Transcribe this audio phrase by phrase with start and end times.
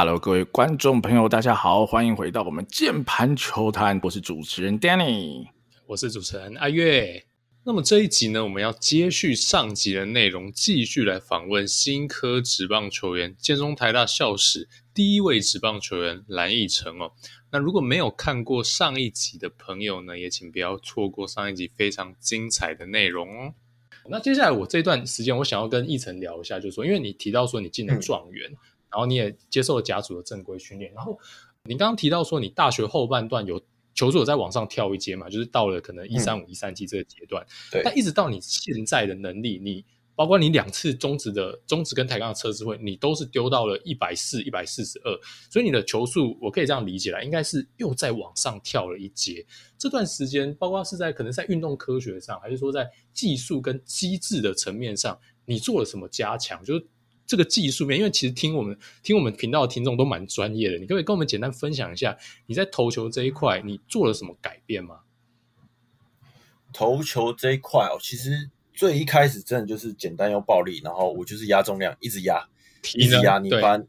[0.00, 3.98] Hello，各位观众朋友，大家好，欢迎回到我们键盘球探。
[4.04, 5.48] 我是主持人 Danny，
[5.88, 7.24] 我是主持人阿月。
[7.64, 17.10] 那么这一集呢，我们要接续上集的内容，继续来访问新科职棒球员、建中台大校史第一位职棒球员蓝奕成哦。
[17.50, 23.54] 那如果没有看过上一集的朋友呢，也请不要错过上一集非常精彩的内容哦。
[24.08, 28.48] 那接下来我这段时间，我想要跟奕成聊一下，就是说，因为你提到说你进了状元。
[28.52, 28.56] 嗯
[28.90, 31.18] 然后你也接受了甲组的正规训练，然后
[31.64, 33.60] 你刚刚提到说你大学后半段有
[33.94, 37.82] 球速有在往上跳一阶嘛，就是到了可能一三五一三七这个阶段，对。
[37.84, 45.12] 但一直到你现在的能力，你包括你两次中职的中职跟台钢的测试会，你都是丢到了一百四一百四十二，
[45.50, 49.44] 所以你的球速我可以这样理解来，应该是又在往上跳了一阶。
[49.76, 56.64] 这段时间，包括是在可能在运动科学上，还是说在技术跟机制的层面上，你做了什么加强？
[56.64, 56.86] 就是。
[57.28, 65.00] 这个技术面，因为其实听我们听我们频道的听众都蛮专业的，你可不可以跟我们简单分享一下你在投球这一块你做了什么改变吗？
[66.72, 72.48] 投球这一块哦，其实最一开始真的就是简单又暴力，然后我就是压重量，一直压，
[72.94, 73.38] 一直压。
[73.38, 73.86] 你把对，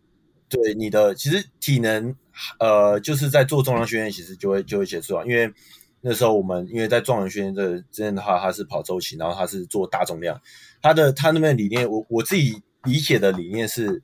[0.50, 2.14] 对你的其实体能
[2.60, 5.24] 呃，就是在做重量训练，其实就会就会结束啊。
[5.26, 5.50] 因为
[6.02, 10.42] 那时候我们因为在状元训练这这边的话，他是跑周期，然后他是做大重量，
[10.82, 12.62] 他的他那边理念，我我自己。
[12.90, 14.02] 理解的理念是，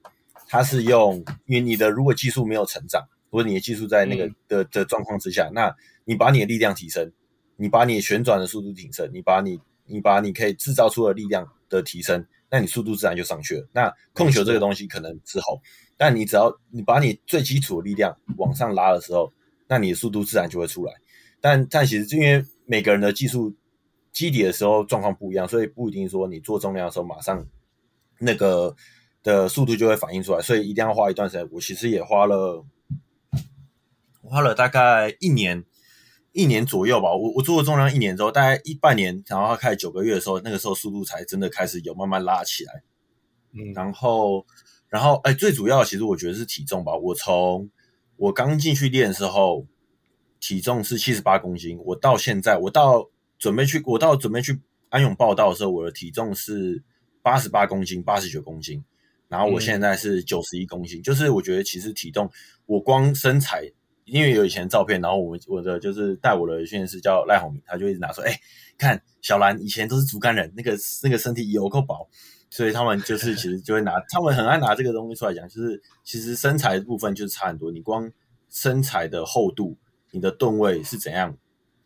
[0.48, 1.16] 它是用，
[1.48, 7.12] 因为你的如果技术没有成长，或者你的技术在那个的的状况之下，那你把你的力量提升，
[7.58, 13.68] 你把你旋转的速度提升，你把你你把你可以制造出的力量的提升，那你速度自然就上去了。
[13.74, 15.60] 那控球这个东西可能之后，
[15.98, 19.34] 但你只要你把你最基础的力量往上拉的时候，
[19.68, 20.94] 那你的速度自然就会出来。
[21.42, 23.54] 但但其实就因为每个人的技术
[24.12, 27.46] 基底的时候状况不一样，所以不一定说你做重量的时候马上。
[28.20, 28.76] 那个
[29.24, 31.48] 的速度就会反映出来，所以一定要花一段时间。
[31.52, 32.64] 我其实也花了，
[34.22, 35.66] 花了大概一年，
[36.32, 37.14] 一年左右吧。
[37.14, 42.84] 我我做了重量一年之后，大概一半年，然后开始九个月的时候，那个时候速度才真的开始有慢慢拉起来。
[43.54, 44.46] 嗯，然后，
[44.88, 46.96] 然后，哎，最主要的其实我觉得是体重吧。
[46.96, 47.70] 我从
[48.18, 49.66] 我刚进去练的时候，
[50.40, 53.10] 体重是七十八公斤，我到现在，我到
[53.40, 56.84] 准备去，我到准备去安永报道的时候，我的体重是。
[57.26, 58.84] 八十八公斤，八十九公斤，
[59.28, 62.30] 然后我现在是九十一公斤，嗯，就是我觉得其实体重，
[62.68, 63.64] 我光身材，
[64.04, 68.40] 因为有以前的照片，然后我我的就是带我的训练师叫赖宏明，他就一直拿说，哎，欸，
[68.78, 72.08] 看小兰以前都是竹竿人，那个那个身体有够薄，
[72.52, 78.12] 所以他们就是其实就会拿，他们很爱拿这个东西出来讲，就是其实身材的部分就是差很多，你光
[78.52, 79.76] 身材的厚度，
[80.12, 81.36] 你的吨位是怎样，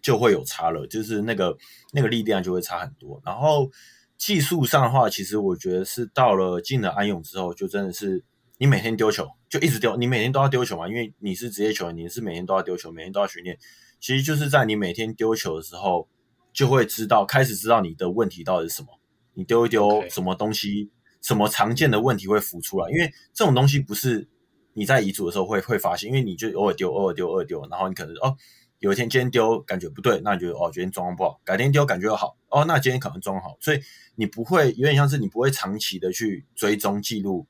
[0.02, 1.58] 就会有差了，就是那个
[1.94, 3.72] 那个力量就会差很多，然后。
[4.20, 8.22] 技术上的话，其实我觉得是到了进了安永之后，就真的是
[8.58, 13.58] 你每天丢球就一直丢，你每天都要丢球嘛，因为你是职业球员，你是每天都要丢球，每天都要训练。
[14.02, 16.10] 其实就是在你每天丢球的时候，
[16.52, 18.90] 就会知道开始知道你的问题到底是什么。
[19.36, 20.92] 你丢一丢什么东西
[21.22, 24.28] 什么常见的问题会浮出来，因为这种东西不是
[24.74, 28.36] 你在遗嘱的时候会会发现，因为你就偶尔丢，偶尔丢，偶尔丢，然后你可能哦。
[28.80, 31.42] 有一天今天丢感觉不对，那你就哦，今天状况不好。
[31.44, 33.58] 改天丢感觉又好，哦，那今天可能状况好。
[33.60, 33.82] 所以
[34.16, 37.46] 你不会有点像是你不会长期的去追踪记录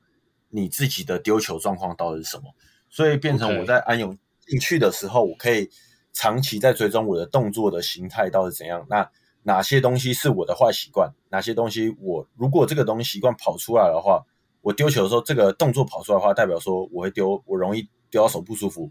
[0.48, 2.52] 你自己的丢球状况到底是什么。
[2.88, 5.70] 所以变成我在安永进去的时候，我可以
[6.12, 8.84] 长期在追踪我的动作的形态到底怎样。
[8.90, 9.08] 那
[9.44, 11.12] 哪些东西是我的坏习惯？
[11.28, 14.26] 哪些东西我如果这个东西习惯跑出来的话，
[14.62, 18.90] 我丢球的时候这个动作跑出来的话，代表说我会丢，我容易丢到手不舒服，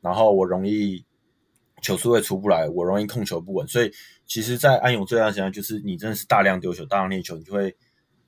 [0.00, 1.04] 然后我容易。
[1.84, 3.92] 球速会出不来，我容易控球不稳，所以
[4.24, 7.76] 其实，在安永这段时间，就是你真的是大量丢球、大量练球，你就会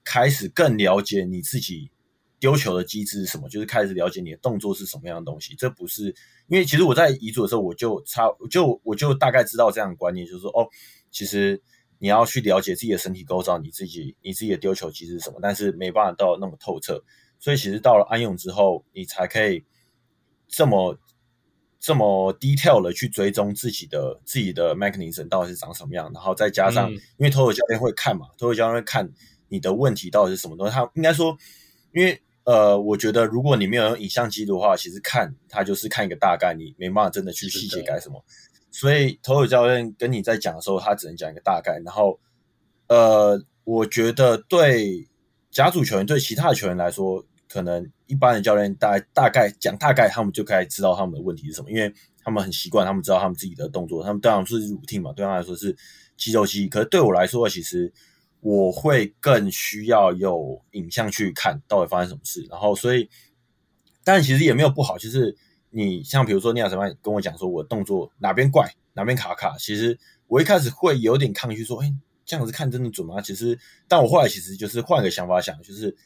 [0.05, 1.91] 开始更了解你自己
[2.39, 5.55] 丢球的机制是什么，就是开始了解你的动作是什么样的东西。
[5.57, 6.15] 这不是
[6.49, 10.69] 因为其实我在乙组的时候，我就差就我就大概知道这样的观念，就是说哦，
[11.11, 11.59] 其实
[11.99, 17.03] 你要去了解自己的身体构造，你自己你自己的丢球机制是什么，但是没办法到那么透彻。
[17.41, 19.65] 所以其实到了安永之后，你才可以
[20.47, 20.99] 这么。
[21.87, 29.09] 这么 detail 的去追踪自己的自己的 mechanism 到底是长什么样，然后再加上，因为投手教练会看嘛，投手教练会看
[29.47, 30.73] 你的问题到底是什么东西。
[30.73, 31.39] 他应该说，
[31.95, 38.21] 因为呃，我觉得如果你没有用影像记录的话，其实看他就是看一个大概，你没办法真的去细节改什么。
[38.73, 41.79] 所以投手教练跟你在讲的时候，他只能讲一个大概。
[41.85, 42.19] 然后
[42.89, 45.07] 呃，我觉得对
[45.53, 47.25] 甲组球员对其他的球员来说。
[47.57, 51.91] 可能一般的教练大概大概讲大概，他们就该知道他们的问题是什么，因为
[52.23, 55.75] 他们很习惯，他们知道他们自己的动作，他们当然是 routine 嘛，对他来说是
[56.19, 56.69] 肌肉记忆。
[56.69, 57.91] 可是对我来说，其实
[58.41, 62.47] 我会更需要有影像去看到底发生什么事。
[62.51, 63.09] 然后，所以
[64.05, 65.35] 但其实也没有不好，就是
[65.71, 71.91] 你像比如说你要什么跟我讲说我动作哪边怪哪边卡卡，其实我一开始会有点抗拒说，哎，
[72.25, 73.21] 这样子看真的准吗？
[73.21, 73.59] 其实，
[73.89, 75.97] 但我后来其实就是换个想法想，就是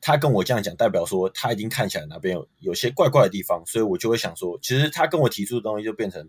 [0.00, 6.28] 他跟我这样讲，代表说他已经看起来哪边有有些怪怪的地方，所以我就会想说，其实他跟我提出的东西就变成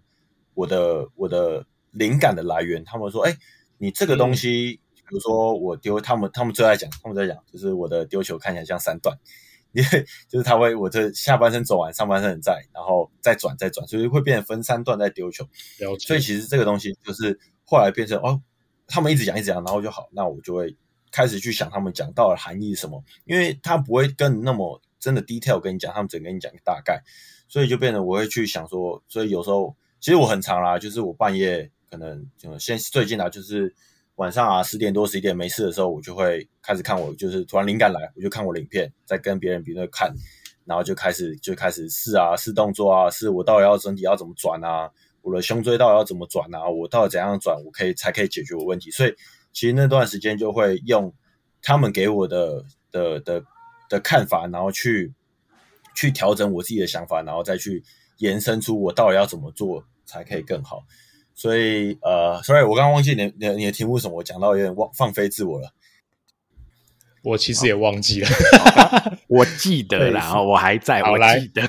[0.53, 2.83] 我的我的灵感的来源。
[2.83, 3.35] 他们说，哎，
[3.77, 4.79] 你这个东西。
[4.81, 9.17] 嗯比如说我丢他们，他们最爱讲，他们在讲，就是我的丢球看起来像三段，
[9.71, 15.47] 因为就是他会我这下半身走完，上半身很在，然后再转再转，所以会变成分三段在丢球。
[16.05, 18.41] 所以其实这个东西就是后来变成哦，
[18.85, 20.75] 他们一直讲一直讲，然后就好，那我就会
[21.11, 27.01] 开始去想他们讲到的含义是什么，因为他不会跟那么真的 detail 跟你讲，他们只跟你讲大概，
[27.47, 33.73] 所以就变得我会去想说，所以有时候其实我很常啦，就是我半夜可能就现最近啊，就是。
[34.17, 40.11] 晚上啊，十点多十一点没事的时候，我就会开始看我，就是突然灵感来，我就看我的影片，再跟别人比对看，
[40.65, 44.89] 然后就开始就开始试啊，试动作啊，试我到底要身体要怎么转啊，
[45.21, 48.89] 我的胸椎到底要怎么转啊，我到底怎样转，我可以才可以解决我问题。
[48.89, 49.13] 所以
[49.57, 51.11] 其实那段时间就会用
[51.63, 53.43] 他们给我的的的
[53.89, 55.11] 的看法，然后去
[55.95, 57.83] 去调整我自己的想法，然后再去
[58.19, 60.83] 延伸出我到底要怎么做才可以更好。
[61.33, 65.73] 所以，呃，sorry，我刚刚忘记你你你的题目什么，我讲到有点忘放飞自我了。
[67.27, 68.29] 我其实也忘记了，
[69.27, 71.61] 我记得啦，我还在，我记得。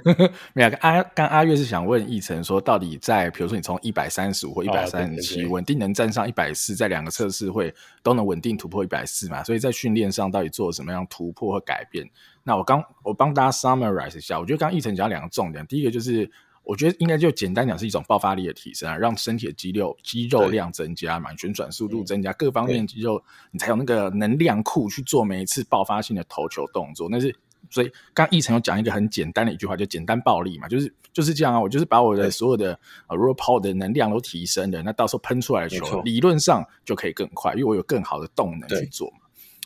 [0.52, 7.74] 没有，阿刚阿月是想问奕成说，到底在比如说你从一百三十五或一百三十七稳定能站上一百四，在两个测试会
[8.04, 9.42] 都能稳定突破一百四嘛？
[9.42, 12.08] 所以在训练上到底做了什么样突破和改变？
[12.44, 16.30] 那我刚我帮大家 summarize 一下，我觉得刚刚奕成讲两个重点，第一个就是。
[16.68, 27.08] 我觉得应该就简单讲是一种爆发力的提升啊，让身体的肌肉肌肉量增加嘛，旋转速度增加，各方面肌肉你才有那个能量库去做每一次爆发性的投球动作。
[27.10, 27.34] 那是
[27.70, 31.58] 所以刚奕成有讲一个很简单的一句话，就简单暴力嘛，就是就是这样啊。
[31.58, 39.20] 我就是把我的所有的呃 raw power 的能量都提升了，那到时候喷出来的球理论上就可以更快，因为我有更好的动能去做嘛。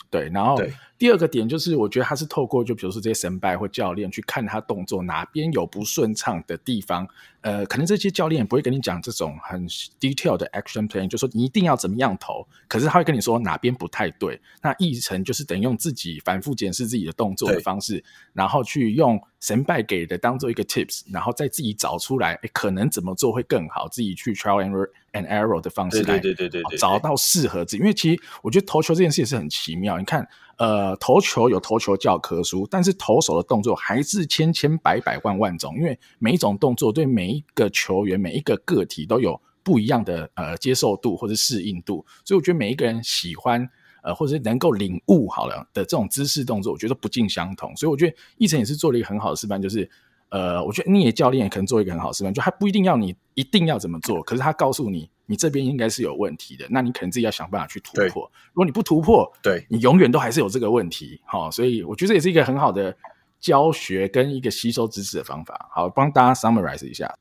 [0.08, 0.56] 对，然后
[1.02, 7.04] 第二个点就是，我觉得他是透过就比如说这些神拜或教练去看他动作哪边有不顺畅的地方，
[7.40, 9.66] 呃，可能这些教练也不会跟你讲这种很
[9.98, 14.40] detail 的 action plan，就说你一定要怎么样投，可是他会跟你说哪边不太对。
[14.62, 27.78] 那议程就是等于用自己反复检视自己的动作的方式，然后去用神拜给的当做一个 tips，然后再自己找出来，诶，可能怎么做会更好，自己去 trial and and error 的方式来，对对对对，找到适合自己。
[27.78, 29.98] 因为其实我觉得投球这件事也是很奇妙。
[29.98, 30.26] 你看，
[30.58, 35.74] 呃，投球有投球教科书，但是投手的动作还是千千百百万万种。
[35.76, 42.04] 因为每一种动作对每一个球员、每一个个体都有不一样的呃接受度或者适应度。
[42.24, 43.68] 所以我觉得每一个人喜欢
[44.02, 47.74] 呃或者是能够领悟好了的这种姿势动作，我觉得不尽相同。
[47.76, 49.90] 所以我觉得奕成也是做了一个很好的示范，就是。
[50.32, 58.30] 呃，我觉得你的教练也可能做一个很好的示范，就他不一定要你一定要怎么做，可是他告诉你，你这边应该是有问题的，那你可能自己要想办法去突破。
[58.52, 61.20] 如果你不突破，对，你永远都还是有这个问题。
[61.24, 62.96] 好，所以我觉得这也是一个很好的
[63.40, 65.68] 教学跟一个吸收知识的方法。
[65.74, 67.14] 好，帮大家 summarize 一下。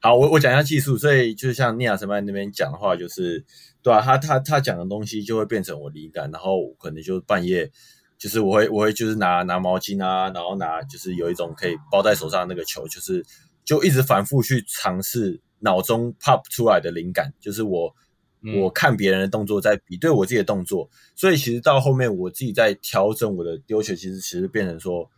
[0.00, 3.44] 好，我我讲一下技术，所以就是像尼亚什曼那边讲的话，就是
[3.82, 7.70] 对啊，他他他讲的东西就会变成我灵感，然后可能就半夜。
[8.18, 13.26] 就是我会我会就是拿拿毛巾啊，然后拿就是有一种可以包在手上的那个球，就是
[13.64, 17.94] 就一直反复去尝试脑中 pop 出来的灵感，就是我、
[18.42, 25.10] 嗯、我看别人的动作在比对我自己的动作，所以其实到后面我自己在调整我的丢球，其实其实变成说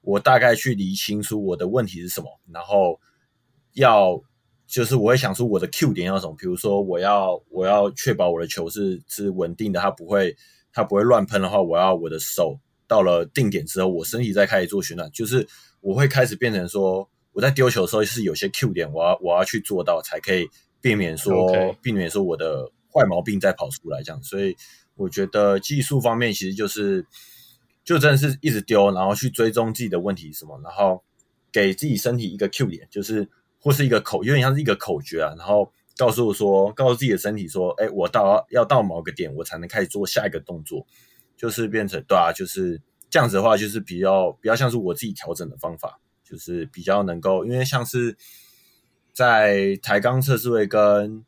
[0.00, 2.98] 我大概去理清楚我的问题是什么，然后
[3.74, 4.20] 要
[4.66, 10.36] 就是我会想出我的 Q 点要什么，比如说我要我要确保我的球是是稳定的，它不会。
[10.72, 15.44] 它不会乱喷的话，我要我的手到了定点之后，我身体再开始做旋转，就是
[15.80, 20.48] 我会开始变成说，我在丢球的时候是有些 Q 点，我要我要去做到，才可以
[20.80, 24.22] 避免说.避免说我的坏毛病再跑出来这样。
[24.22, 24.56] 所以
[24.96, 27.06] 我觉得技术方面其实就是
[27.84, 31.02] 就真的是一直丢，然后去追踪自己的问题是什么，然后
[31.52, 33.28] 给自己身体一个 Q 点，就是
[33.60, 35.72] 或是一个口，有点像是一个口诀啊，然后。
[35.98, 40.86] 告诉我说，告诉自己的身体说，哎，我到要到某个点，我才能开始做下一个动作，
[41.36, 48.16] 就是变成对啊，就是这样子的话，就是比较比较像是我自己调整的方法，就是比较能够，因为像是
[49.12, 51.24] 在台钢测试会跟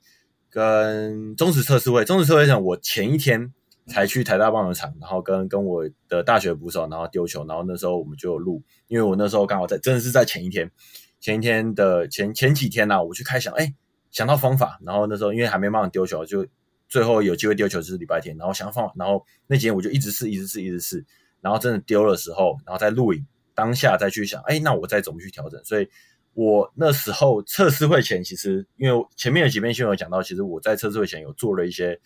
[0.49, 3.53] 跟中职测试会，中职测试会上，我前一天
[3.87, 10.71] 才去台大棒球场，然后跟跟我的大学捕手，然后丢球，然后那时候我们就有录，因为我那时候刚好在，真的是在前一天，
[11.19, 13.75] 前一天的前前几天呐、啊，我去开想，哎。
[14.11, 16.47] 想到方法，然后那时候因为还没办法丢球，就
[16.87, 21.03] 最后有机会丢球就是礼拜天，然后想到方法，然后那几天我就一直试，一直试，一直试，
[21.41, 25.63] 然后真的丢的时候，然后再录影，当下再去想，哎，那我再怎么去调整？
[25.65, 25.89] 所以
[26.35, 32.01] 我那时候测试会前，其实因为前面有几篇新闻有讲到，其实我在测试会前有做了一些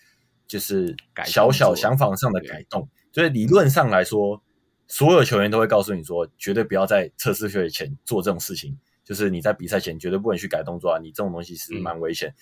[0.46, 2.88] 就是小小想法上的改动。
[3.12, 4.42] 所以理论上来说，
[4.88, 8.78] 所有球员都会告诉你说，绝对不要在测试会前做这种事情。
[9.04, 12.28] 就是你在比赛前绝对不能去改动作啊，你这种东西是蛮危险。
[12.28, 12.34] 嗯、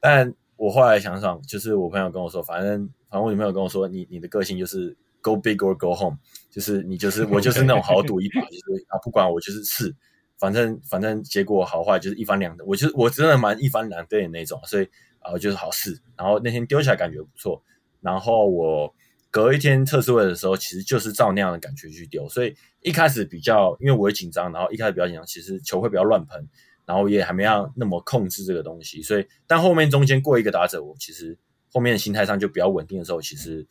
[0.00, 6.18] 但我后来想想，就是我朋友跟我说，反正反正我女朋友跟我说，你你的个性就是 go big or go home，
[6.50, 9.94] 就是你就是我就是那种豪赌一把，就是啊不管我就是试，
[10.38, 14.88] 反正反正结果好坏就是一翻两的，我就是我真的蛮一翻两对的那种，所以
[15.20, 16.00] 啊就是好试。
[16.16, 17.62] 然后那天丢起来感觉不错，
[18.00, 18.94] 然后我。
[19.32, 22.52] 隔一天测试位的时候，其实就是照那样的感觉去丢，所以
[22.82, 26.48] 一开始比较，因为我会紧张，然后一开始比较紧张，其实球会比较乱喷，
[26.84, 31.38] 然后也还没要那么控制这个东西，所以但后面中间过一个打者，我其实
[31.72, 33.64] 后面的心态上就比较稳定的时候，其实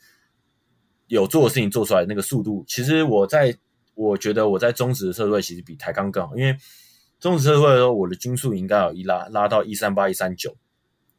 [1.10, 3.56] 有做的事情做出来那个速度，其实我在
[3.94, 6.56] 我觉得我在中职的测试会其实比台钢更好，因为
[7.20, 10.56] 中职测试会的时候，我的均速应该有一拉拉到一三八一三九，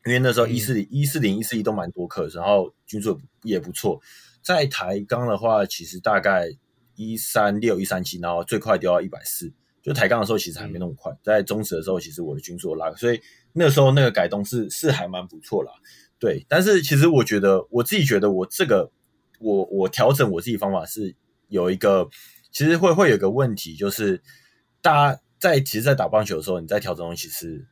[0.07, 4.01] 因为那时候一四零一四零一四一都蛮多克，然后均速也不错。
[4.43, 6.49] 在台钢的话，其实大概
[6.97, 9.53] 一三六一三七，然后最快掉到一百四。
[9.83, 11.11] 就抬杠的时候，其实还没那么快。
[11.23, 13.21] 在中职的时候，其实我的均速拉，所以
[13.55, 15.73] 那时候那个改动是是还蛮不错啦。
[16.19, 18.91] 对，但是其实我觉得，我自己觉得我这个
[19.41, 21.17] 我我调整我自己方法是
[21.49, 22.09] 有一个，
[22.53, 24.23] 其实会会有个问题，就是
[24.81, 27.67] 大家在其实，在打棒球的时候，你在调整东西，是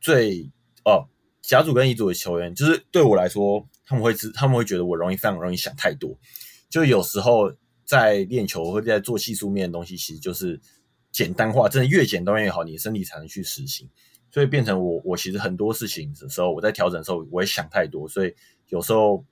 [0.00, 0.50] 最
[0.84, 1.04] 哦
[1.42, 3.68] 甲组跟乙组的球员，就是对我来说。
[3.90, 6.16] 他们会知，他们会觉得我容易非常容易想太多，
[6.68, 7.52] 就有时候
[7.84, 10.60] 在练球或者在做技术面的东西，其实就是
[11.10, 13.90] 简单化，真的越简单越好，你的身体才能去实行。
[14.30, 18.32] 所以变成我，我其实很多事情的时候，我在调整的时候，我会想太多，所以
[18.68, 19.24] 有时候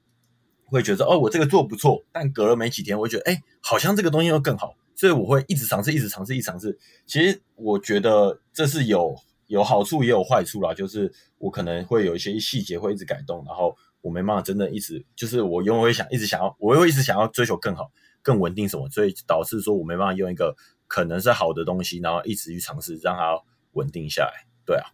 [0.70, 6.78] 会觉得哦，我这个做不错，但隔了没几天，我会觉得哎，好像这个东西又更好，所以我会一直尝试，一直尝试，一直尝试。
[7.06, 13.76] 其实我觉得这是有有好处也有坏处啦，就是我可能会有一些细节会一直改动，然后。
[14.00, 17.90] 我没办法真的一直，就是我永远会想一直想要，我又一直想要追求更好、
[18.22, 20.54] 更稳定什么，所以导致说我没办法用一个
[20.86, 23.36] 可能是好的东西，然后一直去尝试让它
[23.72, 24.46] 稳定下来。
[24.64, 24.86] 对啊，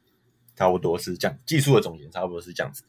[0.57, 2.83] 差不多是这样，技术的总结差不多是这样子。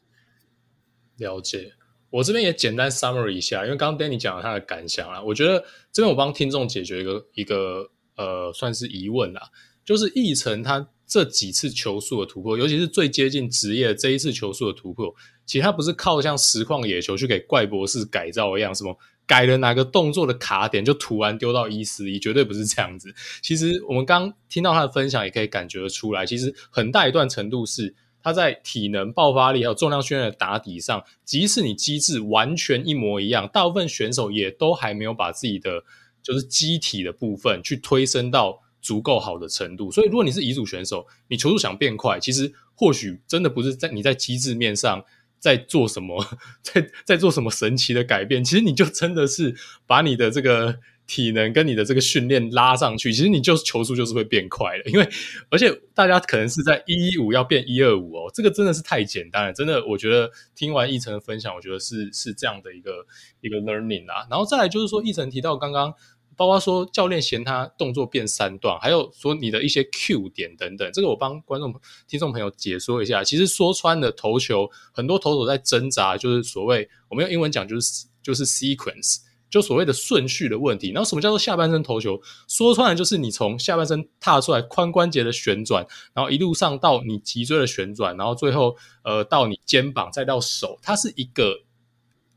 [1.18, 1.74] 了解，
[2.10, 9.42] 我这边也简单 summary 一下，因为刚刚 Danny 讲了他的感想啦，我觉得这边我帮听众解决一个一个呃算是疑问啦，
[9.84, 10.90] 就是奕成他。
[11.08, 15.14] 这几次球速的突破，尤其是最接近职业这一次球速的突破，
[15.46, 18.98] 其实他不是靠像实况野球去给怪博士改造一样，什么
[19.28, 23.14] 改了哪个动作的卡点就突然丢到一四一，绝对不是这样子。
[23.44, 27.94] 其实我们刚听到他的分享，也可以感觉得出来，其实很大一段程度是
[28.26, 35.84] 他在体能、爆发力还有重量训练的打底上，即使你机制完全一模一样，大部分选手也都还没有把自己的
[36.24, 38.64] 就是机体的部分去推升到。
[38.82, 45.04] 足够好的程度，所以如果你是乙组选手，你球速想变快，其实或许真的不是在你在机制面上
[45.40, 46.24] 在做什么，
[46.62, 49.56] 在在做什么神奇的改变，其实你就真的是
[49.88, 50.78] 把你的这个
[51.08, 54.84] 体能跟你的这个训练拉上去，其实你就是球速就是会变快了。
[54.86, 55.10] 因为
[55.50, 63.06] 而且大家可能是在一一五要变一二五哦，这个真的是太简单了，真的，我觉得听完奕成的分享，我觉得是是这样的一个
[63.42, 65.94] 一个 learning 啊，然后再来就是说，奕成提到刚刚。
[66.38, 71.74] 包括说教练嫌他动作变三段，还有说你的一些 Q 点等等，这个我帮观众、
[72.10, 73.24] 听众朋友解说一下。
[73.24, 80.92] 其实说穿了，投球很多投手在挣扎，就是所谓我们用英文讲就是就是 sequence，就所谓的顺序的问题。
[80.92, 82.20] 然后什么叫做下半身投球？
[82.48, 91.62] 说穿了就是你从下半身踏出来，髋关节的旋转，然后一路上到你脊椎的旋转，然后最后呃到你肩膀再到手，它是一个。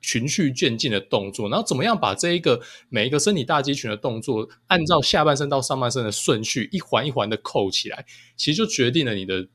[0.00, 9.48] 循序渐进的动作，然后怎么样把这一个每一个身体大肌群的动作，按照下半身到上半身的顺序一环一环的扣起来，其实就决定了你的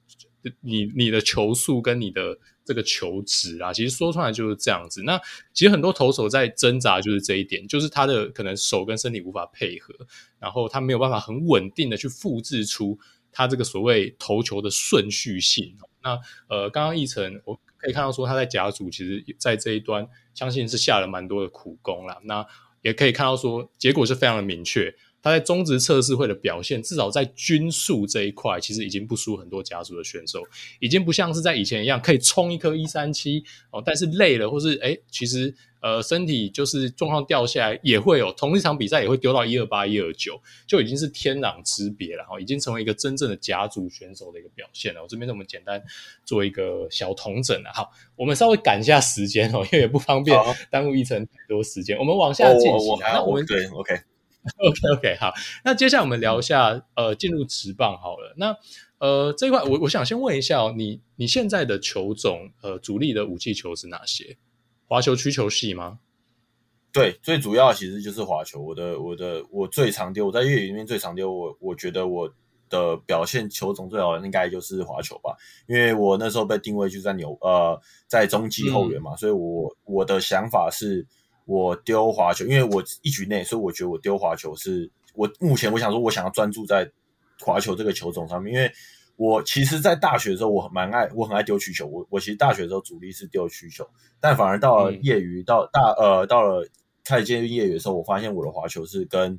[0.61, 3.71] 你你的球速跟你的这个球质啊。
[3.73, 5.03] 其实说出来就是这样子。
[5.03, 5.19] 那
[5.53, 9.93] 其实很多投手在挣扎就是这一点，就是他的可能手跟身体无法配合，
[10.39, 12.97] 然后他没有办法很稳定的去复制出
[13.31, 15.75] 他这个所谓投球的顺序性。
[16.01, 17.59] 那呃，刚刚奕成我。
[17.83, 22.17] 可以看到，说他在甲组，其实在这一端，相信是下了蛮多的苦功啦。
[22.23, 22.47] 那
[22.81, 24.95] 也可以看到，说结果是非常的明确。
[25.23, 30.43] 他在中职测试会的表现，至少在均速这一块，其实已经不输很多甲组的选手，
[30.79, 40.37] 已经不像是在以前一样可以冲一颗一三七哦，但是累了或是诶其实呃身体就是状况掉下来也会有，同一场比赛也会丢到一二八一二九，
[40.67, 45.01] 就已经是天壤之别了哈，已经成为一个真正的甲组选手的一个表现了。
[45.01, 45.81] 我这边我们简单
[46.25, 47.87] 做一个小统整了，哈，
[48.17, 50.37] 我们稍微赶一下时间哦，因为也不方便
[50.69, 52.97] 耽误一成太多时间，我们往下进行。
[52.99, 54.01] 那我们对 OK。
[54.57, 55.33] OK OK，好，
[55.63, 58.33] 那接下来我们聊一下，呃，进入职棒好了。
[58.37, 58.57] 那
[58.97, 64.37] 呃，这一块我我想先问一下哦，你你现在的球种，呃，主力的武器球是哪些？
[64.85, 65.99] 滑球、曲球系吗？
[66.91, 68.61] 对，最主要其实就是滑球。
[68.61, 71.33] 我的我的我最常丢，我在业余里面最常丢。
[71.33, 72.31] 我我觉得我
[72.69, 75.35] 的表现球种最好的应该就是滑球吧，
[75.67, 81.07] 因为我那时候被定位就在牛呃在中继后援嘛，嗯、所以我我的想法是
[81.45, 86.91] 我丢滑球，因为我一局内，所以我觉得我丢滑球是我目前我想说，我想要专注在。
[87.39, 88.71] 滑球这个球种上面，因为
[89.17, 91.85] 我其实，在大学的时候，我蛮爱，我很爱丢曲球。
[91.85, 93.85] 我我其实大学的时候主力是丢曲球，
[94.21, 96.65] 但反而到了业余，嗯、到大呃，到了
[97.03, 99.37] 开始接触业余的时候，我发现我的滑球是跟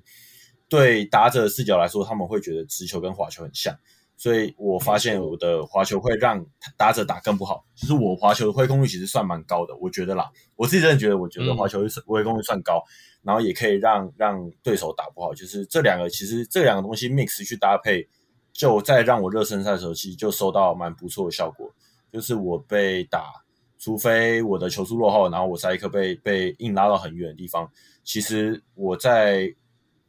[0.68, 3.74] 对打者的视角来说，他们会觉得直球跟滑球很像，
[4.16, 6.44] 所以我发现我的滑球会让
[6.76, 7.64] 打者打更不好。
[7.74, 12.84] 其实我滑球的挥空率其实算蛮高的，我觉得啦，我自己真的觉得，我觉得滑球挥空率算高。
[12.86, 18.06] 嗯然后也可以让让对手打不好，就是这两个其实这两个东西 mix 去搭配，
[18.52, 21.66] 就在让我热身赛的时候，其实就收到蛮不错的效果。
[22.12, 23.32] 就是我被打，
[23.78, 27.66] 除非我的球速落后，然后我塞一颗被被硬拉到很远的地方，
[28.04, 29.50] 其实我在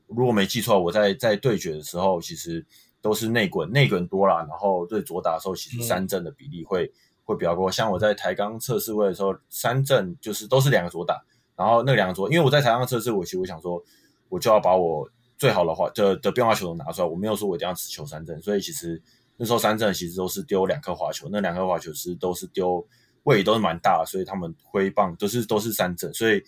[0.08, 2.66] 如果没记错，我在在对决的时候，其实
[3.06, 4.44] 都是内滚内滚多了。
[4.50, 6.92] 然后对左打的时候，其实三振的比例会、嗯、
[7.26, 7.70] 会比较高。
[7.70, 11.24] 像我在台钢测试位的时候，三振就是都是两个左打。
[11.56, 13.80] 然后那两个左，因为我在台上测试，我其实我想说，
[14.28, 15.08] 我就要把我
[15.38, 19.00] 最好的话的的变化球都拿出来，我没有说我一定要只求三振，所以其实
[19.38, 22.84] 那时候三振其实都是丢两颗滑球，那两颗滑球是都是丢
[23.24, 26.44] 位都是蛮大的，所以他们挥棒都是都是三振，所以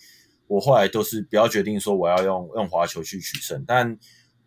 [0.48, 3.98] 我后来都是不要决定说我要用用滑球去取胜，但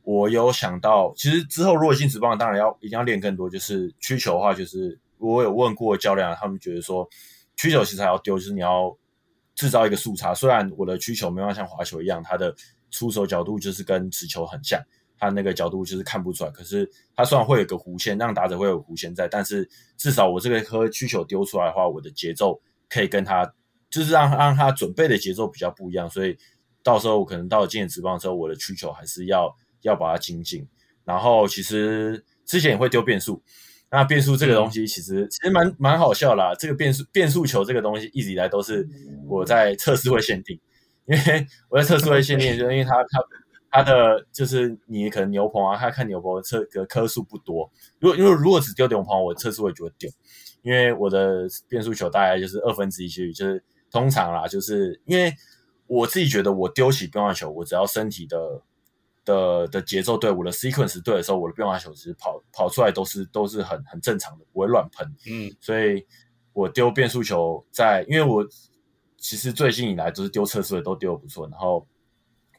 [0.04, 7.08] 我有想到，其实之后如果进职棒，当然要一定要练更多，就是曲球的话，就是我有问过教练，他们觉得说
[7.56, 8.96] 曲球其实还要丢，就是你要。
[9.54, 12.56] 制造一个速差，虽然我的曲球没办法像滑球一样，它的
[12.90, 14.82] 出手角度就是跟直球很像，
[15.20, 16.50] 它那个角度就是看不出来。
[16.50, 22.60] 可是它虽然会有个弧线，让打者会有弧线在，但是至少我这个颗曲球丢出来的话，我的节奏
[22.90, 23.46] 可以跟他，
[23.90, 26.10] 就是让让他准备的节奏比较不一样。
[26.10, 26.36] 所以
[26.82, 30.68] 到时候我可能到了今年职棒的时候，我的曲球还是要要把它精进。
[31.04, 33.42] 然后其实之前也会丢变速。
[33.94, 36.56] 那变速这个东西其实其实蛮蛮好笑啦。
[36.58, 38.88] 这个变速变速球这个东西一直以来都是
[39.28, 40.58] 我在测试会限定，
[41.06, 43.20] 因为我在测试会限定，就是因为它它
[43.70, 47.70] 它的就是你可能牛棚啊，他看牛棚测个颗数不多。
[48.00, 50.10] 如果因为如果只丢牛棚，我测试会就会丢，
[50.62, 55.34] 因为我的变速球大概就是二分之一几率，就是通常啦，就是因为
[55.88, 58.62] 我自己觉得我丢起变化球，我只要身体的。
[59.24, 65.08] 的的节奏对，我的 sequence 对的时候，我的变化球其实跑跑出来都是都是很很正常的，不会乱喷。
[65.28, 66.06] 嗯，所以
[66.54, 68.46] 我丢变速球在，因为我
[69.18, 71.88] 其实最近以来都是丢测试的都丢的不错，然后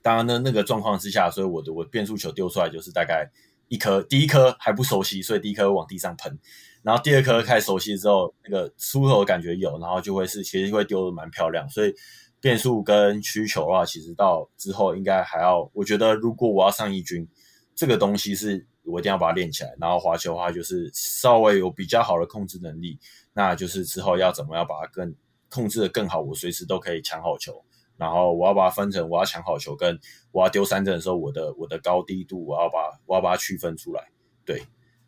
[0.02, 3.28] 当然呢那个状况之下，所以我的我的变速球丢出来就是大概
[3.68, 6.38] 一颗，第一颗还不熟悉，所以第一颗往地上喷，
[6.82, 11.94] 然后第二颗开始熟悉之后，那个出口的感觉有，然后就会是其实会丢的蛮漂亮，所以。
[12.42, 17.26] 变速跟需求的话，其实到之后应该还要，我觉得如果我要上一军，
[17.72, 19.72] 这个东西是我一定要把它练起来。
[19.78, 22.98] 然后滑球的话，就是稍微有比较好的控制能力，
[23.32, 25.14] 那就是之后要怎么样把它更
[25.48, 27.64] 控制的更好，我随时都可以抢好球。
[27.96, 29.96] 然后我要把它分成我要抢好球跟
[30.32, 34.08] 我要丢三振的时候，我的我的高低度，我要把我要把它区分出来。
[34.44, 34.60] 对，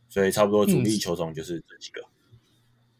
[0.08, 2.00] 所以差不多主力球种就是这几个。
[2.00, 2.13] 嗯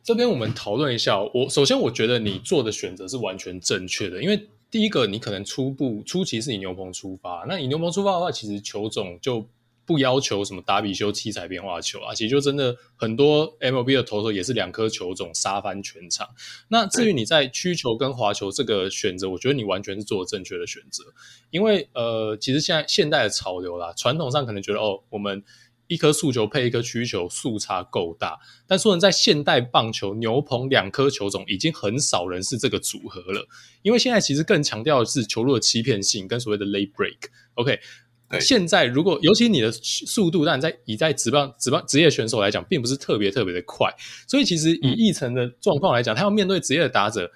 [0.04, 1.18] 这边我们讨论一下。
[1.18, 9.46] 我首先我觉得你做的选择是完全正确的，因为第一个你可能初步初期是以牛棚出发，那以牛棚出发的话，其实球种就
[9.86, 16.28] 不要求什么打比修七彩变化球啊，其实就真的很多 MLB 的投手也是两颗球种杀翻全场。
[16.68, 21.02] 那至于你在曲球跟滑球这个选择，我觉得你完全是做正确的选择，
[21.50, 25.42] 因为呃，其实现在现代的潮流啦，传统上可能觉得哦，我们。
[25.86, 28.38] 一颗速球配一颗曲球，速差够大。
[28.66, 33.46] 但说呢，在现代棒球，牛棚两颗球种已经很少人是这个组合了。
[33.82, 37.16] 因为现在其实更强调的是球路的欺骗性跟所谓的 late break。
[37.54, 37.78] OK，
[38.40, 43.94] 现在如果尤其你的速度，但在以在职棒职棒职业选手来讲，并不是特别特别的快。
[44.26, 47.30] 所以其实以奕成的状况来讲，他要面对职业的打者。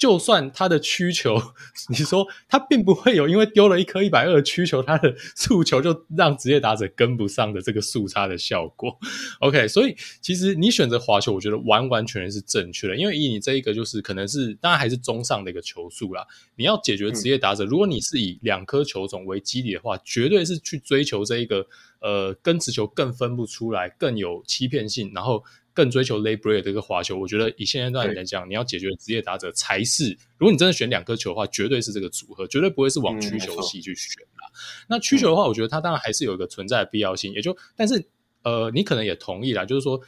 [0.00, 1.36] 就算他的曲球，
[1.90, 8.98] 你说他并不会有，因为丢了一颗一百二的曲球，他的速球就让职业打者跟不上的这个速差的效果。
[9.40, 16.26] OK，所以其实你选择滑球，我觉得完完全全是正确的，因为以你这一个就是可能是当然还是中上的一个球速啦。
[16.56, 21.66] 你要解决职业打者，如果你是以两颗球种为基底的话，绝对是去追求这一个
[22.00, 25.44] 呃跟持球更分不出来，更有欺骗性，然后。
[25.80, 30.10] 更追求 late break 的一个滑球，我觉得以现阶段来讲，你要解决职业打者才是。
[30.36, 34.52] 如果你真的选两颗球的话，绝对是这个组合，绝对不会是往曲球系去选啦。
[34.90, 38.04] 那曲球的话，我觉得它当然还是有一个存在的必要性，也就但是
[38.42, 39.98] 呃，你可能也同意啦，就是说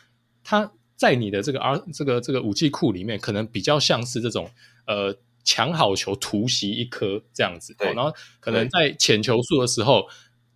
[0.45, 4.51] 它在你的这个 R 这个这个武器库里面，可能比较像是这种
[4.87, 10.07] 呃抢好球突袭一颗这样子，然后可能在浅球速的时候。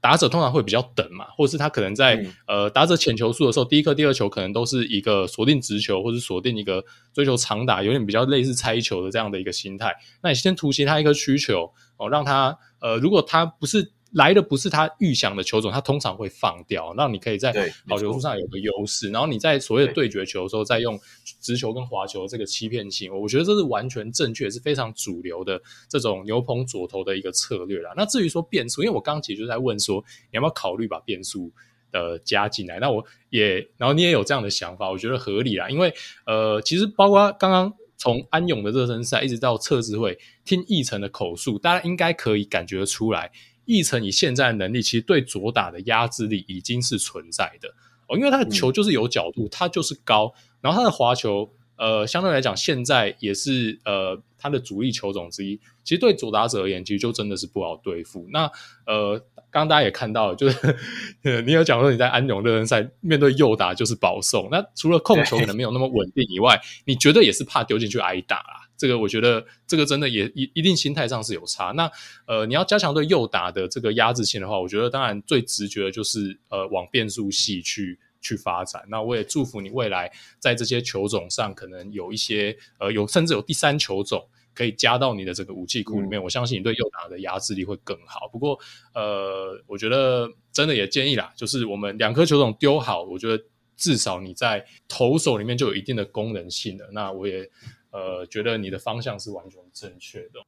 [0.06, 9.92] 打者通常会比较等嘛，或者是他可能在、嗯、呃打者浅球数的时候，第一颗、第二球可能都是一个锁定直球，或者锁定一个追求长打，有点比较类似猜球的这样的一个心态。
[10.22, 13.90] 那你先突袭他一颗曲球哦，让他呃，如果他不是。
[14.16, 17.52] 来的不是他预想的球种，他通常会放掉，让你可以在
[17.86, 19.10] 好球数上有个优势。
[19.10, 20.98] 然后你在所谓的对决球的时候，再用
[21.38, 27.92] 直球跟滑球这个欺骗性，我觉得这是完全正确，是非常主流的这种牛棚左投的一个策略啦。
[27.94, 30.02] 那至于说变速，因为我刚刚其实就在问说，
[30.32, 31.52] 你要不要考虑把变速
[31.92, 32.78] 呃加进来？
[32.78, 35.68] 那我也，然后你也有这样的想法，我觉得合理啦。
[35.68, 35.92] 因为
[36.24, 43.30] 呃，其实包括刚刚从安永的热身赛一直到测试会听奕成的口述，大家应该可以感觉出来。
[43.66, 47.68] 奕成以现在的能力，其实对左打的压制力已经是存在的
[48.08, 55.60] 哦，因为他的球就是有角度，他就是高，然后他的滑球，呃，相对来讲现在也是呃他的主力球种之一。
[55.82, 58.26] 其实对左打者而言，其实就真的是不好对付。
[58.32, 58.50] 那
[58.86, 59.16] 呃，
[59.50, 60.76] 刚刚大家也看到了，就是
[61.46, 68.65] 你有讲说你在安永热身赛面对右打就是保送，那除了控球可能没有那么稳定以外，你绝对也是怕丢进去挨打啦。
[68.76, 71.72] 这个我觉得，这个真的也一一定心态上是有差。
[71.72, 71.90] 那
[72.26, 78.84] 呃，你要加强对右打的这个压制性的话，我觉得当然最直觉的就是呃往变速系去去发展。
[78.88, 86.20] 那我也祝福你未来在这些球种上，可能有一些呃有甚至有第三球种可以加到你的这个武器库里面。
[86.20, 88.28] 嗯、我相信你对右打的压制力会更好。
[88.30, 88.58] 不过
[88.94, 93.42] 呃，我觉得真的也建议啦，就是我们两颗球种丢好，我觉得
[93.76, 96.86] 至少你在投手里面就有一定的功能性了。
[96.92, 97.48] 那我也。
[97.96, 100.44] 呃，觉得你的方向是完全正确的。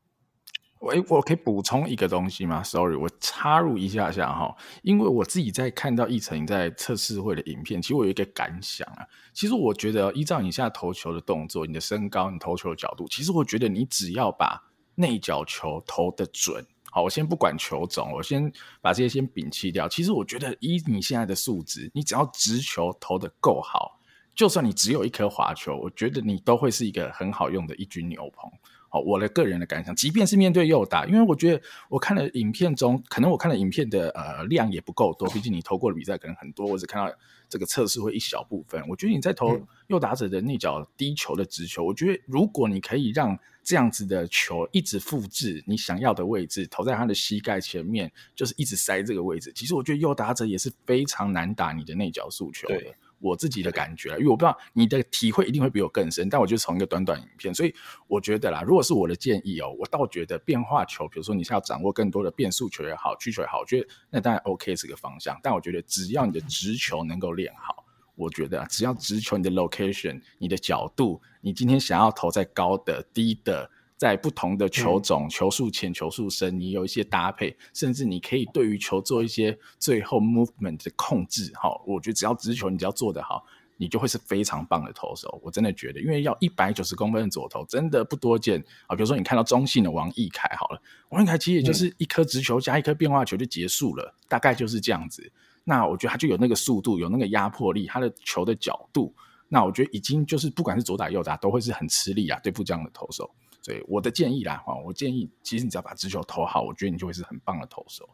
[0.81, 9.07] 喂，我可以补充一个东西吗？Sorry，我插入一下下哈，因为我自己在看到奕成在测试会的影片，其实我有一个感想啊。
[9.33, 14.63] 其实我觉得，依照你现在投球的动作、你的身高、你投球的角度，其实我觉得你只要把
[14.95, 19.89] 内角球投得准，好，我先不管球种，我先把这些先摒弃掉。
[19.89, 23.98] 其实我觉得，依你现在的素质，你只要直球投得够好。
[24.39, 28.49] 就算你只有一颗滑球，我觉得你都会是一个很好用的一军牛棚。
[28.89, 37.13] 好，我的个人的感想，即便是面对右打，因为我觉得我看了影片中，可能我看了影片的呃量也不够多，毕竟你投过的比赛可能很多，我只看到
[37.49, 38.81] 这个测试会一小部分。
[38.89, 49.53] 我觉得你在投右打者的内角低球的直球，我觉得如果你可以让这样子的球一直复制你想要的位置，投在他的膝盖前面，就是一直塞这个位置。
[49.53, 52.81] 其实我觉得右打者也是非常难打你的内角速球的。
[53.21, 57.75] 我自己的感觉，因为我不知道你的体会一定会比我更深，但我就从一个短短影片，所以
[58.07, 73.71] 我觉得啦，如果是我的建议哦，我倒觉得变化球，比如说你是要掌握更多的变速球也好，曲球也好，我觉得那当然 OK 是个方向，但我觉得只要你的直球能够练好，我觉得只要直球你的 location、你的角度，你今天想要投在高的、低的。
[73.99, 81.53] 在不同的球种、嗯、球速浅、球速深，你有一些搭配，甚至你可以对于球做一些最后 movement 的控制。
[81.55, 83.45] 哈，我觉得只要直球，你只要做得好，
[83.77, 85.41] 你就会是非常棒的投手。
[85.43, 88.95] 我真的觉得，因为要一百九十公分的左投真的不多见啊。
[88.95, 95.29] 比如说你看到中信的王毅凯，好了，王毅凯其实也就是一颗直球加一颗变化球就结束了，嗯、大概就是这样子。
[95.65, 99.13] 那我觉得他就有那个速度，有那个压迫力，他的球的角度，
[99.49, 103.29] 那我觉得已经就是不管是左打右打都会是很吃力啊，对付这样的投手。
[103.65, 108.09] 对我的建议啦，哈，我建议其实你只要把直球投好，我觉得你就会是很棒的投手。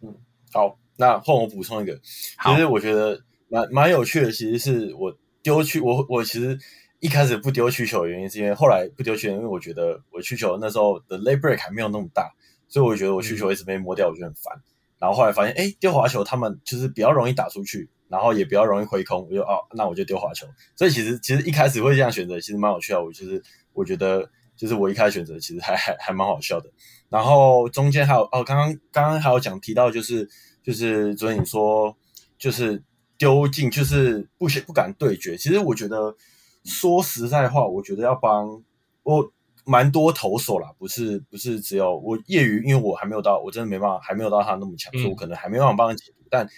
[0.00, 0.14] 嗯，
[0.52, 4.32] 好，那换我补充一个，其实我觉得蛮蛮有趣的。
[4.32, 6.58] 其实是我丢去，我我其实
[7.00, 12.32] 一开始不丢曲球的原因，是因为后来不丢曲，因为我觉得我曲球那时候的 leg break 还没有那么大，
[12.68, 14.56] 所以我觉得我曲球一直被摸掉，我就很烦。
[14.56, 14.62] 嗯、
[15.00, 20.46] 然后后来发现，哎，丢滑球他们就是比较容易打出去，然后也比较容易挥空，我就哦，那我就丢滑球。
[20.76, 23.04] 所以其实其实一开始会这样选择，其实蛮有趣的。
[23.04, 23.42] 我就是
[23.74, 24.30] 我觉得。
[24.56, 26.70] 就是我一开始选择，其实还还还蛮好笑的。
[27.08, 30.28] 然后中间还有哦，刚刚刚刚还有讲提到，就是
[30.62, 31.96] 就是昨天你说
[32.38, 32.82] 就是
[33.18, 35.36] 丢进，就是不不敢对决。
[35.36, 36.16] 其实我觉得
[36.64, 38.62] 说实在话，我觉得要帮
[39.02, 39.32] 我
[39.64, 46.24] 蛮多投手啦，不是不是只有我业余，因为我还没有到，我真的没办法，还没有到他那么强，所以我可能还没办法帮他解读。
[46.30, 46.48] 但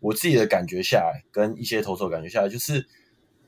[0.00, 2.86] 我自己的感觉下来，跟一些投手感觉下来，就是。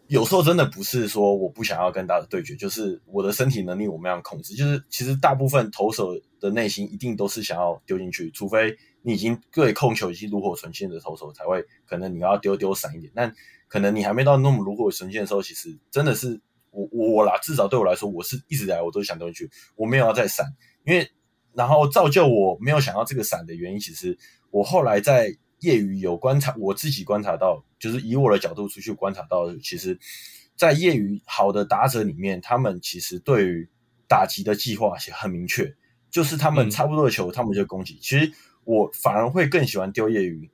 [0.09, 4.55] 有时候真的不是说我不想要跟他的对决，就是我的身体能力我没有控制。
[4.55, 13.13] 就是其实大部分投手的内心一定都是想要丢进去，除非你已经对控球已经炉火纯青的投手才会可能你要丢丢闪一点。
[13.15, 13.35] 但
[13.69, 16.41] 可能你还没到那么炉火纯青的时候，其实真的是
[16.71, 20.47] 我我我啦，至少对我来说，我是一直来我都想丢进去，我没有要再闪，
[20.85, 21.11] 因为
[21.53, 24.17] 然后造就我没有想要这个闪的原因，其实
[24.51, 29.99] 我后来在业余有观察，我自己观察到，就是以我的角度出去观察到，其实，
[30.55, 33.69] 在业余好的打者里面，他们其实对于
[34.09, 35.75] 打击的计划很明确，
[36.11, 37.99] 就是他们差不多的球，他们就攻击。
[38.01, 38.33] 其实
[38.65, 40.51] 我反而会更喜欢丢业余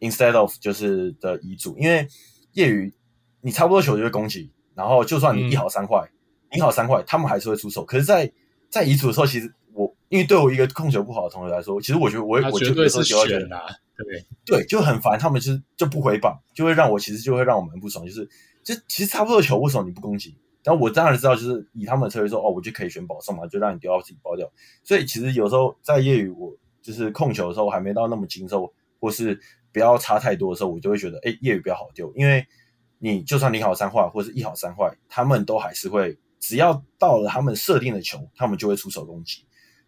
[0.00, 2.06] ，instead of 就是的遗嘱，因为
[2.52, 2.92] 业余
[3.40, 6.08] 你差不多球就会攻击，然后就算你一好三坏，
[6.52, 7.84] 一好三坏，他们还是会出手。
[7.84, 8.32] 可是在，在
[8.70, 13.60] 在乙组的时候，其实我因为对我一个控球不好的同学来说，其实我觉得我我绝对是选的，
[13.96, 18.24] 对对，就很烦，他们就是就不回棒，就会让我其实就会让我们不爽，就是
[18.62, 20.36] 就其实差不多的球，为什么你不攻击？
[20.62, 24.50] 但我当然知道，就是以他们的策略说，哦，我就可以选保送嘛，就让你丢到自己包掉。
[24.82, 29.38] 所以其实有时候在业余，我就是控球的时候，我还没到那么精，时候或是
[29.72, 32.46] 不要差太多的时候，我就会觉得，哎，业余比较好丢，因为
[32.98, 39.44] 你就算零好三坏或是一好三坏，他们都还是会，只要到了他们设定的球，他们就会出手攻击。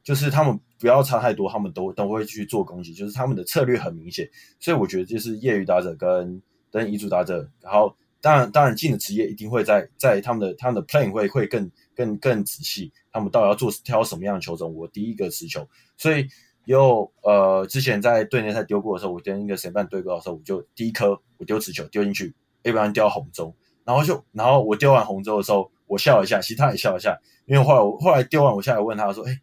[0.06, 4.30] 就是他们不要差太多，他们都都会去做攻击，就是他们的策略很明显。
[4.58, 6.40] 所以我觉得就是业余打者跟
[6.70, 7.94] 跟乙组打者，然后。
[8.18, 12.90] 当然，当然，进了职业一定会在在他们的他们的 plan 会会更更更仔细。
[13.12, 14.74] 他们到底要做挑什么样的球种？
[14.74, 16.26] 我第一个持球，所以
[16.64, 29.38] 有呃，之前在队内赛丢过的时候，我跟一个审判对过的时候，我就第一颗我丢持球丢进去，一般丢到红中，然后就然后我丢完红中的时候，我笑一下，其实他也笑一下，因为后来我后来丢完我下来问他说，哎。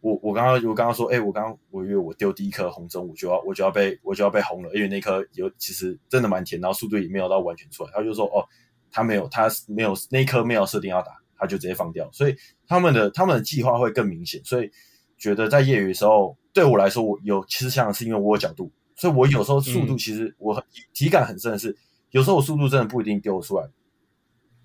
[0.00, 7.90] 我我刚刚我刚刚说，哎、欸，我刚刚我以为我丢第一颗红中，我就要我就要被我就要被红了，因为那颗有其实真的蛮甜，然后速度也没有到完全出来。
[7.92, 8.46] 他就说，哦，
[8.90, 12.08] 他没有他没有那颗没有设定要打，他就直接放掉。
[12.12, 12.36] 所以
[12.68, 14.40] 他们的他们的计划会更明显。
[14.44, 14.70] 所以
[15.18, 21.76] 觉得在业余的时候，对我来说，我有其实想的是因为我有角度，所以我有时候速度其实我很体感很深的是，
[22.10, 23.66] 有时候我速度真的不一定丢得出来，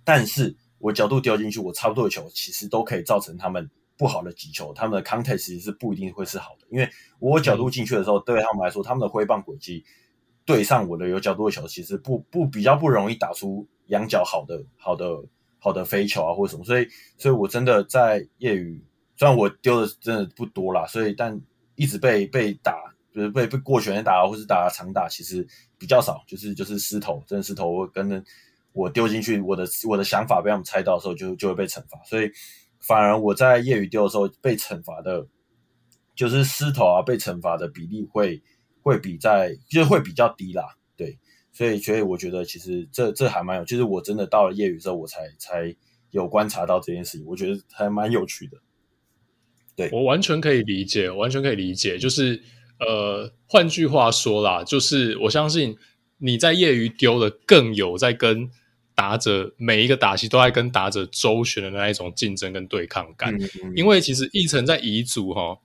[0.04, 3.67] 但是我角度丢进去，我差不多的球其实都可以造成他们。
[4.02, 9.86] 不好的击球，他们的 contact 其实是不一定会是好的，因为我角度进去的时候，嗯、对他们来说，他们的挥棒轨迹
[10.44, 15.24] 对上我的有角度的球，其实不不比较不容易打出仰角好的好的
[15.60, 18.84] 好的飞球啊，或者什么，所以所以我真的在业余，
[19.18, 21.40] 虽然我丢的真的不多啦，所以但
[21.76, 22.74] 一直被被打，
[23.14, 28.26] 就是被被过全垒打或是打长打，其实比较少，就是就是失投，真的失投，我跟
[28.74, 32.32] 我丢进去，我的我的想法被他们猜到的时候就，就就会被惩罚，所以。
[32.82, 35.28] 反而我在业余丢的时候被惩罚的，
[36.15, 38.41] 就是失头啊，被惩罚的比例会
[38.82, 40.63] 会比在就是会比较低啦，
[40.98, 41.20] 对，
[41.52, 45.76] 所以所以我觉得其实这这还蛮有，就是我真的到了业余之后，我才才
[46.10, 48.58] 有观察到这件事情，我觉得还蛮有趣的。
[49.76, 52.41] 对，我完全可以理解，完全可以理解，就是
[52.80, 55.78] 呃，换句话说啦，就是我相信
[56.17, 58.50] 你在业余丢的更有在跟。
[59.02, 65.58] 打者每一个打席都在跟打者周旋的那一种竞争跟对抗感，嗯嗯、因为其实一成在乙组哈，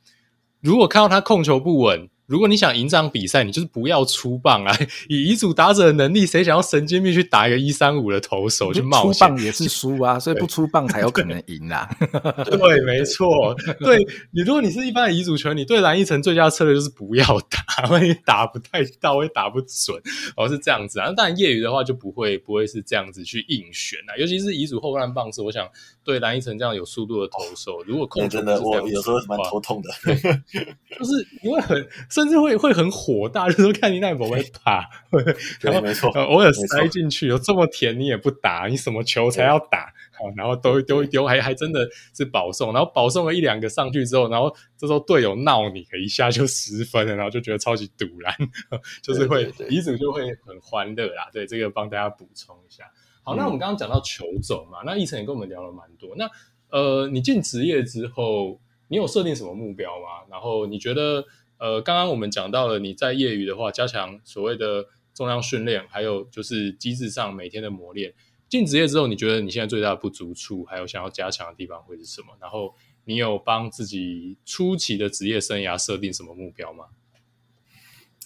[0.63, 2.09] 如果看到他控球不稳。
[2.27, 4.77] 如果你想赢这场比赛，你就是不要出棒啊！
[5.09, 9.13] 以乙组打者的能力，谁想要神经病去打一个一三五的投手去冒险？
[9.13, 11.89] 出棒也是输啊， 所以不出棒才有可能赢啊！
[12.45, 13.55] 对，没错。
[13.79, 13.99] 对
[14.33, 19.97] 你，如果你是一般的乙组球，你对蓝翊诚最佳策略就是不要打，万一打不太到，会打不准，
[20.37, 21.13] 哦，是这样子啊。
[21.13, 25.69] 当然业余的话就不会不会是这样子去硬选啊，尤其是乙组后半棒是，我想
[26.03, 29.91] 对蓝翊诚这样有速度的投手，如果控球真的，我有时候蛮头痛的，
[30.99, 31.87] 就是因为很。
[32.17, 34.89] 甚至会会很火大，就是说看你那不会打，
[35.61, 39.93] 然后没错，偶尔塞进去，有这么甜你也不打，你什么球才要打？
[40.13, 48.35] 好，然后都丢一丢，还还真的是保送，然后保送了一两个上去之后，然后这时候队友闹你一下就十分了，然后就觉得超级堵然，
[49.05, 51.29] 就是会乙组就会很欢乐啦。
[51.31, 52.85] 对，这个帮大家补充一下。
[53.23, 56.17] 好，那我们刚刚讲到球种嘛，那一成也跟我们聊了蛮多。
[56.17, 56.27] 那
[56.71, 60.25] 呃，你进职业之后，你有设定什么目标吗？
[60.31, 61.23] 然后你觉得？
[61.59, 68.13] 呃，刚刚我们讲到了你在业余的话，加强所谓的重量训练，还有就是机制上每天的磨练。
[68.49, 72.29] 进职业之后，你觉得你现在最大的不足处，还有想要加强的地方会是什么？
[72.41, 76.85] 然后你有帮自己初期的职业生涯设定什么目标吗？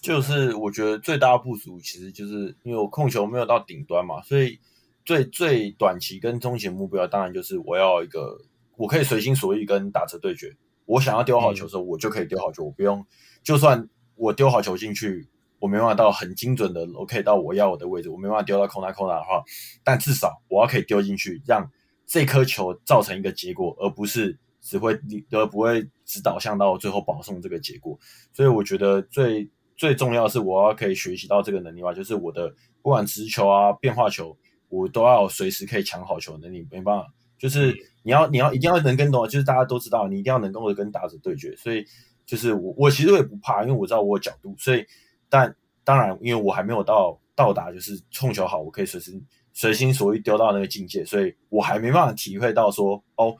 [0.02, 4.58] 就是我觉得最大的不足，其实就是因为我控球没有到顶端嘛，所以
[5.04, 8.40] 最最短期跟中期目标，当然就是我要一个
[8.76, 10.56] 我可以随心所欲跟打者对决。
[10.90, 13.06] 我想要丢好球的时候，我就可以丢好球，我不用，
[13.44, 15.28] 就算我丢好球进去，
[15.60, 19.40] 我没办法到很精准的，我可以到我要我的位置，我没办法丢到空档空档的话，
[19.84, 21.70] 但至少我要可以丢进去，让
[22.06, 24.98] 这颗球造成一个结果，而不是只会
[25.30, 27.96] 而不会只导向到最后保送这个结果。
[28.32, 34.36] 所以我觉得最最重要的是，我要可以学习到这个能力吧，就是我的不管直球啊、变化球，
[34.68, 37.06] 我都要随时可以抢好球的能力，没办法，
[37.38, 37.76] 就是。
[38.02, 41.54] 你要你要一定要能跟懂，就是大家都知道，你一定要能跟我跟打者对决。
[41.56, 41.84] 所以
[42.24, 44.86] 就是我我其实我也不怕，因为我知道我有角度，所以
[45.28, 49.20] 但当然，因为我还没有到到达就是控球好，我可以随时
[49.52, 53.36] 随心所欲丢到那个境界，所以我还没办法体会到说哦，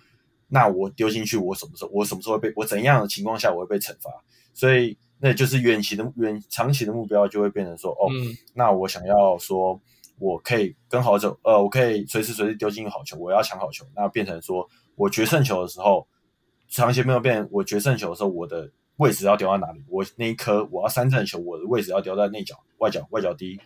[0.49, 4.11] 那我丢进去，我什么时候我什么时候会被我怎样的情况下我会被惩罚，
[4.53, 9.81] 所以那就是远期的远长期的目标就会变成说哦，嗯、那我想要说。
[10.21, 16.07] 我可以跟好球，呃，我可以随时随地丢进好球，我要抢好球，那变成说我决胜球的时候，
[16.69, 19.83] 长期没有变，我决胜球的时候，我的位置要丢到哪里？
[19.89, 23.59] 我那一颗我要三振球，我的位置要丢在内角、外角、外角低、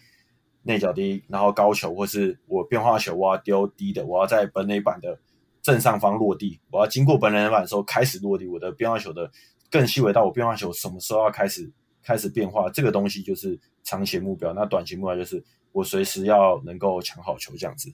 [0.63, 5.19] 内角低，然后高球，或是我变化球，我要丢低的，我要在本垒板的
[5.61, 9.29] 正上方落地，我要经过本垒板的时候开始落地，我的变化球的
[9.71, 11.69] 更细微到我变化球什么时候要开始
[12.05, 15.43] 开始变化，这个东西就是长期目标，那短期目标就是。
[15.75, 17.93] 我随时要能够抢好球这样子，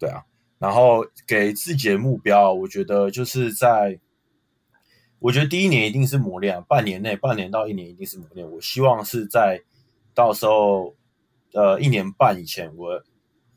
[0.00, 0.24] 对啊，
[0.58, 4.00] 然后给自己的目标，我觉得就是在，
[5.20, 8.50] 我觉得第一年一定是磨练，半年内，半年到一年一定是磨练。
[8.50, 9.62] 我希望是在
[10.12, 10.96] 到时候，
[11.52, 13.00] 呃，一年半以前，我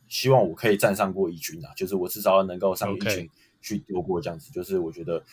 [0.08, 3.28] 希望我可以站上过一军啊，就是我至少能够上一军
[3.60, 4.52] 去丢过这样子。
[4.52, 5.24] 就是我觉得，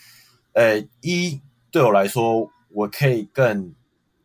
[0.55, 1.39] 呃，一
[1.71, 3.75] 对我来说，我可以更，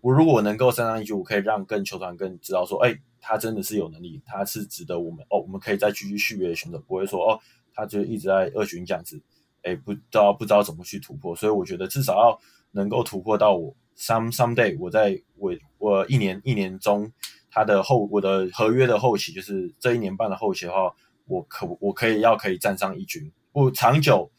[0.02, 2.98] 我如果能够站上一军，我可以让更球团更知道说，哎。
[3.22, 7.40] 他真的是有能力，他是值得我们哦，我们可以再继续续约的选手，不会说哦，
[7.76, 9.22] 他就一直在二军这样子，
[9.62, 12.40] 哎，不知道不知道怎么去突破，所以我觉得至少要
[12.72, 17.12] 能够突破到我 some someday 我在我我一年一年中
[17.52, 24.32] 他的后我的合约的后期，就是这一年半的后期的话，我可我可以要可以站上一军，不长久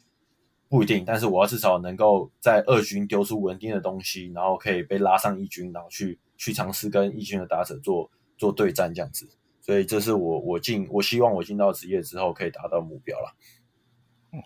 [0.70, 8.10] 不一定，但是我要至少能够在二军丢出稳定的东西，然后可以被拉上一军，然后去去尝试跟一军的打者做。
[8.40, 9.28] 做对战这样子，
[9.60, 13.36] 所以这是我我进我希望我进到职业之后可以达到目标了。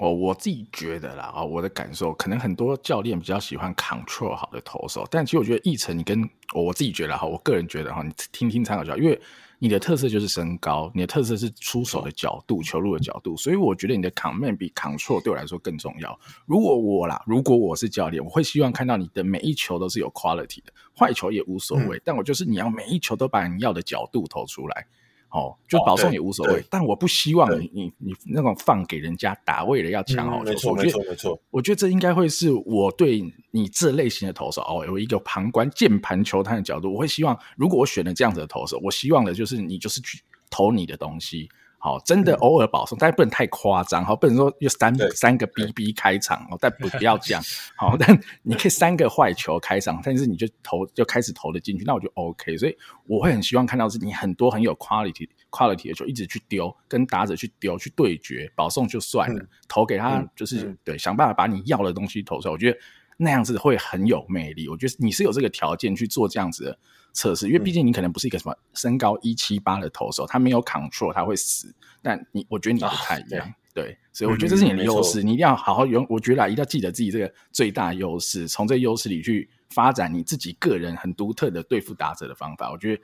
[0.00, 9.20] 我我自己觉得啦啊，我的感受可能很多教练比较喜欢 control 好的投手，但其实我觉得奕成你跟我我自己觉得哈，我个人觉得哈，你听听参考就好，因为。
[9.64, 16.20] 你的特色就是身高，你的特色是出手的角度、球路的角度，所以我觉得你的 command 比 control 对我来说更重要。
[16.44, 24.86] 如果我啦，如果我是教练，我会希望看到你的每一球都是有 quality 的，坏球也无所谓，嗯、但我就是你要每一球都把你要的角度投出来。
[25.34, 30.50] 哦，就保送也无所谓，哦、但我不希望你你你那种放给人家打，为了要抢好球。
[30.52, 33.20] 没错没错没错，我觉得这应该会是我对
[33.50, 41.48] 你这类型的投手哦，有一个旁观键盘球探的角度，我会希望，如果我选了这样子的投手，我希望的就是你就是去投你的东西。
[41.84, 44.02] 好，真的偶尔保送，但不能太夸张。
[44.02, 47.42] 好，不能说有三三个 BB 开场哦，但不不 要这样。
[47.76, 52.56] 好，但你可以三个坏球开场，但是你就投就开始投了进去，那我就 OK。
[52.56, 52.74] 所以
[53.06, 62.52] 我会很希望看到是你很多很有 quality quality 的球，一直去丢，跟打者去丢去对决，保送就算了，嗯、投给他就是、嗯、对，想办法把你要的东西投出来。
[62.52, 62.78] 我觉得
[63.18, 64.70] 那样子会很有魅力。
[64.70, 66.78] 我觉得你是有这个条件去做这样子的。
[67.14, 71.74] 测试，因为毕竟你可能不是一个什么身高一七八的投手，他没有 control，他会死。
[72.02, 76.04] 但你，我觉得你不太一样，啊、对，对，所以我觉得这是你的优势，嗯、你一定要好好用。
[76.10, 82.70] 我觉得一定要记得自己这个最大优势，从这个优势里去发展你自己个人很独特的对付打者的方法。
[82.70, 83.02] 我觉得，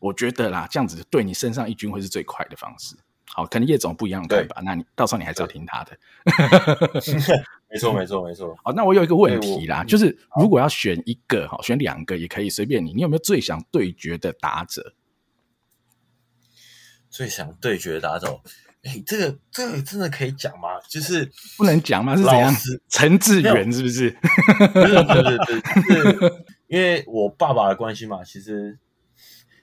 [0.00, 2.94] 我觉得啦，这样子对你身上一军会是最快的方式。
[3.34, 5.98] 好，可能叶总不一样的看法，那你到时候你还是要听他的。
[7.72, 8.56] 没错，没错，没错。
[8.62, 12.92] 好，那我有一个问题啦，就是如果要选一个，哈，选两个也可以，随便你。
[12.92, 14.94] 你有没有最想对决的打者？
[17.08, 18.40] 最想对决的打者？
[18.82, 20.80] 哎、欸，这个这个真的可以讲吗？
[20.88, 22.14] 就是不能讲吗？
[22.16, 22.54] 是怎样？
[22.88, 24.10] 陈志远是不是？
[24.72, 28.78] 不是，不是，不是，是因为我爸爸的关系嘛，其实。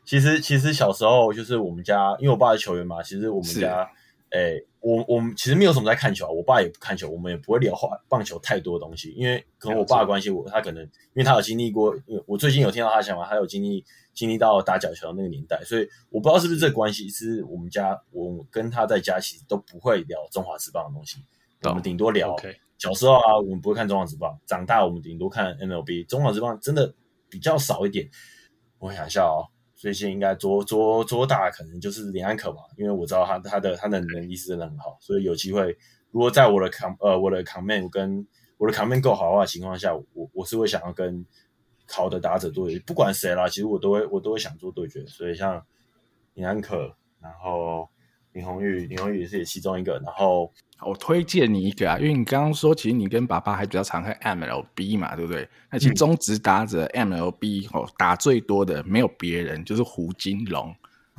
[0.06, 3.04] 其实其实小时候就是我们家，因为我爸是球员嘛。
[3.04, 3.88] 其实我们家，
[4.32, 6.30] 诶是、欸，我我们其实没有什么在看球啊。
[6.30, 9.12] 我爸也不看球，我们也不会聊棒球太多东西。
[9.12, 17.08] 因为可能我爸的关系，我他可能因为他有经历过，因为我最近有听到他的想法，他有经历经历到打角球的那个年代，所以我不知道是不是这个关系。
[17.10, 21.18] 是我们家我跟他在家其实都不会聊中华职棒的东西，
[21.64, 22.36] 我们顶多聊。
[22.80, 26.06] 小时候啊，我们不会看中华职棒，长大我们顶多看 MLB。
[26.08, 26.94] 中华职棒真的
[27.30, 28.10] 比较少一点。
[28.80, 29.46] 我想一下哦。
[29.80, 35.78] 最近应该左左左打可能就是林安可吧，因为我知道他他的他的能力是真的很好，所以有机会，
[36.12, 38.28] 如果在我的 com 呃我的 command 跟
[38.58, 41.26] 我的 command 够好的话情况下，我我是会想要跟
[41.88, 45.66] 好的打者对决，不管谁啦，其实我都会我都会想做对决，所以像
[46.34, 47.90] 林安可，然后。
[48.34, 49.94] 林红玉，林红玉也是其中一个。
[50.06, 50.52] 然后
[50.86, 55.48] 我推荐你一个啊，因为你刚刚说，其实你跟爸爸还比较常看 MLB 嘛，对不对？
[55.72, 60.74] 那其实中职打者 MLB 哦，打最多的没有别人，就是胡金龙。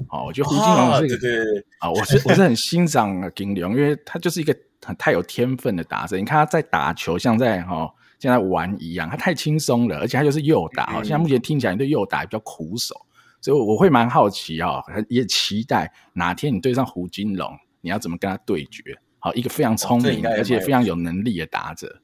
[0.09, 6.17] 哦，我觉得胡金龙是一个，对对对啊，我是我是很欣赏金龙，因为他就是一个很太有天分的打者。
[6.17, 11.03] 你看他在打球，像在哈像在玩一样，他太轻松了，而且他就是右打啊。
[11.03, 12.95] 现在目前听起来你对右打比较苦手，
[13.41, 18.83] 所以我会蛮好奇啊，也期待哪天你对上胡金龙，你要怎么跟他对决？
[19.19, 22.01] 好，一个非常聪明而且非常有能力的打者。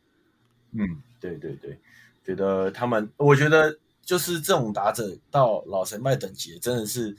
[0.72, 0.80] 嗯，
[1.20, 1.78] 对对对，
[2.24, 7.16] 觉得他们，我觉得就是这种打者到老神拜等级，真的是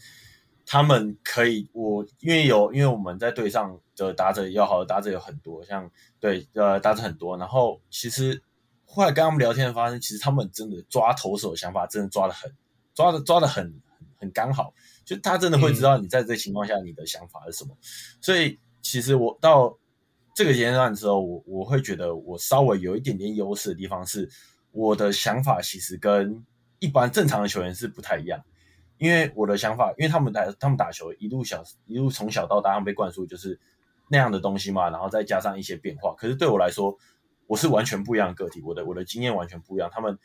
[0.65, 1.67] 他们可以。
[1.73, 5.89] 我因为有，因为我们在队上的打者要好的打者有很多，像
[6.19, 7.35] 对呃打者很多。
[7.37, 8.39] 然后其实
[8.85, 12.51] 后来跟他们聊天，发现其实他们真的抓投手的想法，真的抓的很，
[12.93, 13.73] 抓的抓的很
[14.19, 14.73] 很刚好。
[15.05, 17.71] 就他真的会知道你在这个情况下你的想法是什么。
[17.73, 17.83] 嗯、
[18.21, 19.77] 所以其实我到。
[20.35, 24.29] 这个阶段的时候，我我会觉得我稍微有一点点优势的地方是，
[24.69, 26.45] 我的想法其实跟
[26.77, 28.39] 一般正常的球员是不太一样，
[28.99, 33.59] 因为我的想法，因为他们打他们打球一路小一路从小到大，他们被灌输就是
[34.11, 36.13] 那样的东西嘛，然后再加上一些变化。
[36.13, 36.95] 可是对我来说，
[37.47, 39.89] 我是完全不一样的个体，我的我的经验完全不一样。
[39.91, 40.15] 他们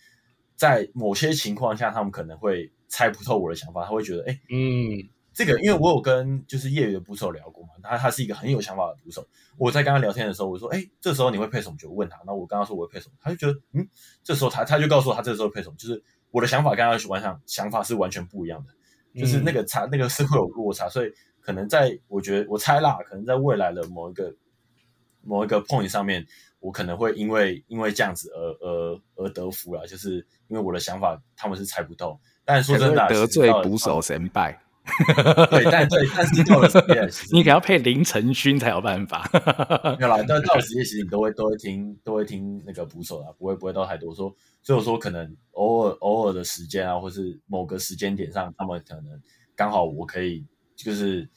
[0.56, 5.08] 在某些情况下，他们可能会猜不透我的想法，他会觉得，哎，嗯。
[5.34, 9.26] 这个，因为我有跟就是业余的捕手聊过嘛，他他是一个很有想法的捕手。
[9.56, 13.88] 我在跟他聊天的时候，我说：“哎，这时候你会配什么就？”问他，那我刚刚说我会配什么，他就觉得，嗯，
[14.22, 24.34] 这时候他他就告诉我他这时候配什么，就是我的想法跟他完想想法是完全不一样的，就是那个差那个是会有落差，所以可能在我觉得我猜啦，可能在未来的某一个
[25.22, 26.26] 某一个 point 上面，
[26.60, 30.16] 我可能会因为因为这样子而而而得福了，就是
[30.48, 34.58] 因为我的想法他们是猜不透，但是说真的，得罪捕手神败。
[35.48, 39.30] 对，但对，但是到了职业，你可要配林晨勋才有办法。
[39.96, 44.34] 没有啦，但到了职业，其实你都会都会听都会听那个捕手啊，不会不会到太多说。
[44.60, 49.04] 所以我说，可能偶尔偶尔的时间啊，或是某个时间点上，他们可能
[49.54, 51.28] 刚好我可以就是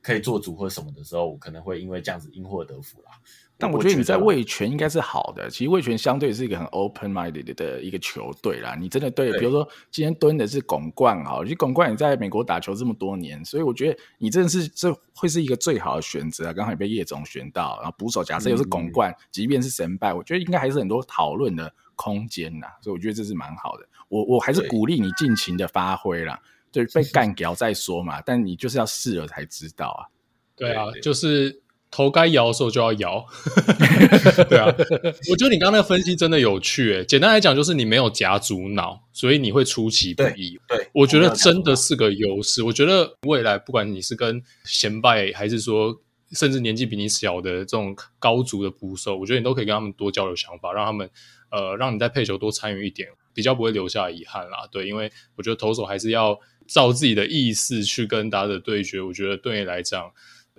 [0.00, 3.10] 可以做主或什么的时候，我可能会因为这样子因祸得福啦。
[3.58, 5.48] 但我觉得你在味全应该是好的。
[5.48, 8.76] 其实味全相对是一个很 open minded 的一个球队啦。
[8.78, 16.52] 你真的对，比如说今天蹲的是巩冠啊，其实巩冠你在美国打球这么多年，所以我觉得你真的是这会是一个最好的选择啊。
[16.52, 22.66] 刚好也被叶总选到，然后捕手假设又是巩冠，嗯，即便是神败，我觉得应该还是很多讨论的空间呐。
[22.82, 23.88] 所以我觉得这是蛮好的。
[24.08, 26.38] 我我还是鼓励你尽情的发挥啦。
[26.70, 28.20] 对， 被干掉再说嘛。
[28.20, 30.04] 但你就是要试了才知道啊。
[30.54, 31.62] 对啊，就是。
[31.90, 33.24] 头该摇的时候就要摇，
[34.50, 34.66] 对啊，
[35.30, 37.04] 我觉得你刚刚那个分析真的有趣诶。
[37.04, 40.58] 简单来讲，就是你没有夹足脑，所以你会出其不意。
[40.68, 42.62] 对，对我觉得真的是个优势。
[42.62, 45.96] 我觉得未来不管你是跟贤拜，还是说
[46.32, 51.08] 甚至年纪比你小的这种高足的捕手，我觉得你都可以跟他们多交流想法，让他们
[51.50, 54.68] 呃，让你在配球多参与一点，比较不会留下遗憾啦。
[54.70, 59.00] 对，因为我觉得投手还是要照自己的意思去跟打者对决。
[59.00, 60.10] 我觉得对你来讲。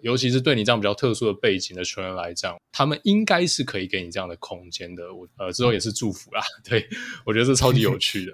[0.02, 5.14] 尤其是对你这样比较特殊的背景的球员来讲，他们应该是可以给你这样的空间的。
[5.14, 6.88] 我呃之后也是祝福啦， 对，
[7.26, 8.34] 我觉得是超级有趣的。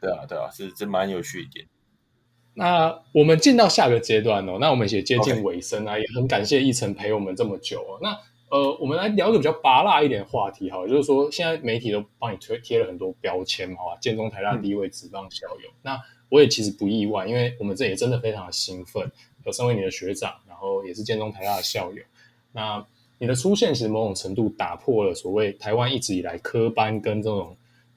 [0.00, 1.66] 对啊，对啊，是真蛮有趣一点。
[2.54, 7.98] 那我们进到下个阶段哦，那我们也接近尾声啊.也很感谢一晨陪我们这么久哦。
[8.00, 8.16] 那
[8.50, 15.68] 呃，我们来聊一个比较拔辣一点的话题哈，就是说现在媒体都帮你贴贴了很多标签嘛，哈，建中台大第一位职棒校友。
[15.70, 19.10] 嗯、那我也其实不意外，因为我们这也真的非常的兴奋，
[19.44, 20.34] 有身为你的学长。
[20.48, 22.02] 然后也是建中台大的校友，
[22.52, 22.84] 那
[23.18, 27.54] 你的出现其实某种程度打破了所谓台湾一直以来科班跟这种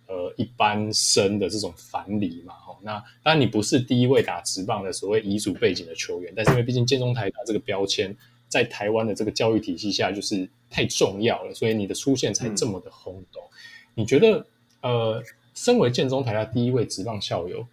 [0.08, 2.54] 呃一般生的这种樊篱嘛。
[2.56, 2.94] 吼，那
[3.24, 8.14] 当然你不是第一位打职棒的所谓遗嘱背景的球员，但是因为毕竟建中台大这个标签
[8.50, 13.42] 在台湾的这个教育体系下就是太重要了，所以你的出现才这么的轰动。
[13.44, 13.56] 嗯、
[13.96, 14.46] 你觉得
[14.82, 15.24] 呃，
[15.54, 17.66] 身为建中台大第一位职棒校友，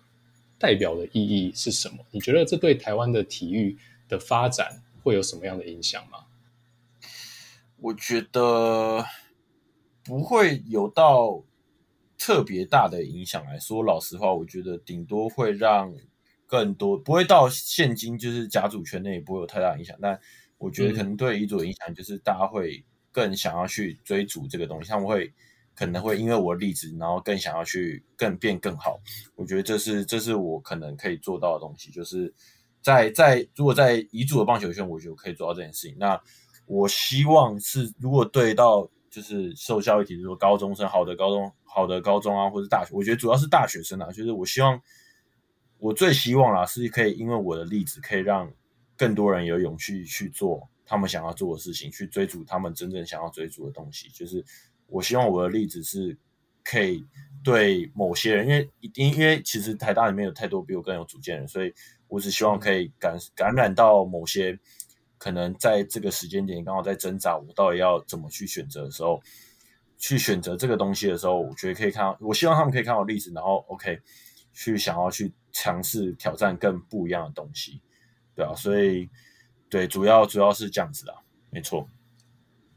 [0.64, 1.98] 代表的意义是什么？
[2.10, 3.76] 你觉得这对台湾的体育
[4.08, 6.20] 的发展会有什么样的影响吗？
[7.76, 9.04] 我觉得
[10.02, 11.44] 不会有到
[12.16, 15.94] 特别大的影响来说，老实话，我觉得顶多会让
[16.46, 19.94] 更多不会到现今就是甲组圈内不会有太大影响。
[20.00, 20.18] 但
[20.56, 25.30] 我觉得可能对乙组的影响就是大家会更想要去追逐这个东西，他们会
[25.74, 29.00] 可能会因为我的例子，然后更想要去更变更好。
[29.36, 32.32] 我觉得这是这是我可能可以做到的东西，就是。
[32.84, 35.96] 在在，如果在乙组的棒球圈，我觉得可以做到这件事情。
[35.98, 36.20] 那
[36.66, 44.78] 我希望是，如果对到就是受教育体制，说高中生，好的高中，好的高中啊，或者大学，我觉得主要是大学生啊，就是我希望，
[45.78, 48.52] 我最希望啦，是可以因为我的例子，可以让
[48.98, 54.10] 更多人有勇气去做他们想要做的事情，去追逐他们真正想要追逐的东西。
[54.10, 54.44] 就是
[54.86, 56.16] 我希望我的例子是
[56.62, 57.04] 可以
[57.42, 61.72] 对某些人，因为因因为其实台大里面有太多比我更有主见的人，所以。
[62.06, 64.56] 我只希望可以感感染到某些
[65.18, 69.20] 可能在这个时间点刚好在挣扎，我到底要怎么去选择的时候，
[69.98, 73.98] 去选择这个东西的时候，我觉得可以看到，我希望他们可以看到例子，然后 OK
[74.52, 77.80] 去想要去尝试挑战更不一样的东西，
[78.36, 79.10] 对啊，所以
[79.68, 81.14] 对，主要主要是这样子啦，
[81.50, 81.88] 没错。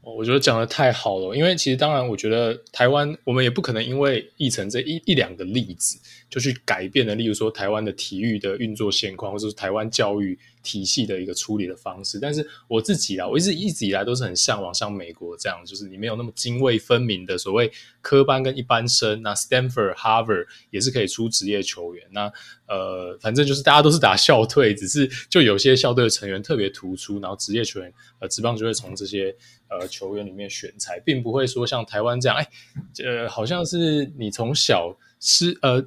[0.00, 5.98] 我觉得讲的太好了，因为其实当然，我觉得台湾我们也不可能因为议程这一一两个例子
[6.30, 12.18] 就去改变了，例如说台湾的体育的运作现况，或者是台湾教育体系的一个处理的方式。
[12.18, 17.70] 但是我自己啊，我一直一直以来都是很向往像美国这样，就是你没有那么泾渭分明的所谓
[18.00, 19.20] 科班跟一般生。
[19.22, 22.06] 那 Stanford、Harvard 也是可以出职业球员。
[22.12, 22.32] 那
[22.66, 29.34] 呃，反正就是大家都是打校队，只是就有些校队的成员特别突出，然后职业球员呃职棒就会从这些
[29.70, 32.46] 呃球员里面选材，并不会说像台湾这样，哎，
[33.04, 35.84] 呃，好像是你从小是呃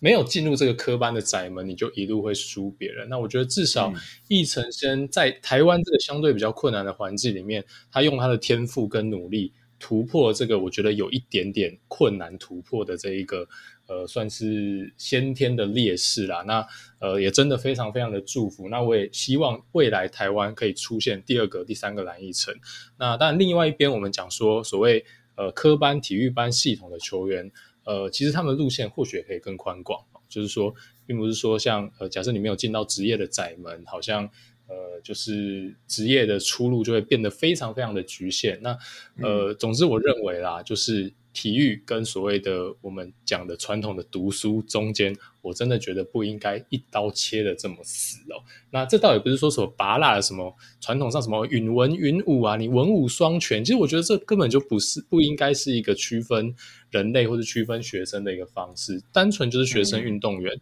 [0.00, 3.08] 没有进入这个科班的窄门，你就一路会输别人。
[3.08, 3.92] 那我觉得至少
[4.28, 9.52] 易成先在台湾这个相对比较困难的环境里面，他用他的天赋跟努力。
[9.82, 13.48] 突破这个，我觉得有一点点困难突破的这一个，
[13.90, 16.44] 呃，算是先天的劣势啦。
[16.46, 16.64] 那
[17.00, 18.68] 呃，也真的非常非常的祝福。
[18.68, 22.54] 那我也希望未来台湾可以出现第二个、第三个蓝翊诚。
[22.96, 27.50] 那当然，另外一边我们讲说，所谓呃科班、体育班系统的球员，
[27.82, 30.00] 呃，其实他们的路线或许也可以更宽广。
[30.28, 30.72] 就是说，
[31.04, 34.30] 并不是说像呃，假设你没有进到职业的窄门，好像。
[34.72, 38.56] 呃，就是职业的出路就会变得非常非常的局限。
[38.62, 38.78] 那
[39.20, 48.42] 呃，总之我认为啦，就是体育跟所谓的我们讲的传统的读书中间，我真的觉得不应该一刀切的这么死哦。
[48.70, 56.54] 那这倒也不是说什么拔辣的什么传统上什么允文允武啊，你文武双全，其实我觉得这根本就不是不应该是一个区分
[56.90, 60.54] 人类或者区分学生的一个方式，单纯就是学生运动员。
[60.54, 60.60] 嗯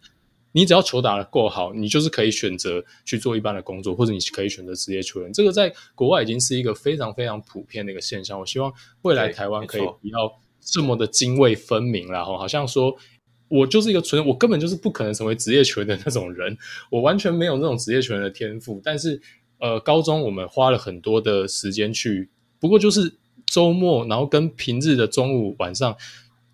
[0.53, 5.31] 你只要球打得够好，你就是可以选择去做一般的工作，或者你可以选择职业球员。
[5.31, 8.41] 这个在国外已经是一个非常非常普遍的一个现象。
[8.41, 10.41] 我希望未来台湾可以不要
[10.71, 12.95] 这么的泾渭分明了哈，好像说
[13.49, 16.57] 我就是一个纯，我根本就是不可能成为职业球员的那种人，
[16.91, 18.81] 我完全没有那种职业球员的天赋。
[18.85, 19.21] 但是
[19.59, 22.29] 呃，高中我们花了很多的时间去，
[22.61, 23.15] 不过就是
[23.47, 25.97] 周末，然后跟平日的中午晚上。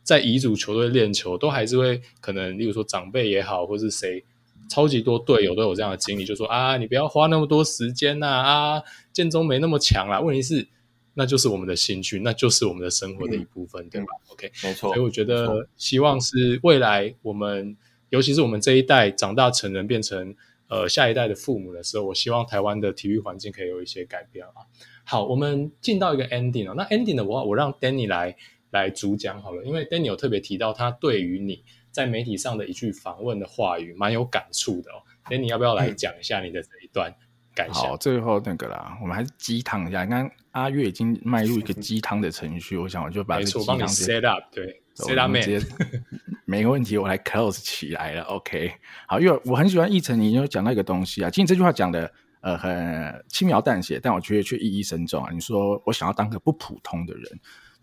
[0.04, 4.22] 在乙组球队练球，都还是会可能，例如说长辈也好，或是谁，
[4.68, 8.82] 超级多队友都有这样的经历，就说啊，你不要花那么多时间呐，啊，
[9.14, 10.20] 建中没那么强啦。
[10.20, 10.68] 问题是，
[11.14, 14.92] 那就是我们的兴趣，那就是我们的生活的一部分，嗯、对吧？OK，没错。
[14.92, 17.76] 所以我觉得，希望是未来我们，
[18.10, 20.34] 尤其是我们这一代长大成人，变成
[20.68, 24.66] 呃下一代的父母的时候，我希望台湾的体育环境可以有一些改变啊。
[25.04, 28.36] 好，我们进到一个 ending 了，那 ending 的话，我让 Danny 来。
[28.70, 31.62] 来主讲好了，因为 Danny 有特别提到他对于你
[31.92, 34.98] 在媒体上的一句访问的话语蛮有感触的哦。
[35.26, 37.14] Danny 要不要来讲一下你的这一段
[37.54, 37.82] 感想？
[37.82, 40.04] 好，最后那个啦，我们还是鸡汤一下。
[40.04, 45.66] 刚刚阿月已经迈入一个鸡汤的程序，我想我就把这个鸡汤 set up，对，set up 直接
[46.44, 48.22] 没问题，我来 close 起来了。
[48.24, 48.72] OK，
[49.06, 55.30] 好，因为我很喜欢奕成，你有讲到一个东西啊，其实这句话讲的呃很轻描淡写，但我觉得却意义深重啊。
[55.32, 57.24] 你说我想要当个不普通的人。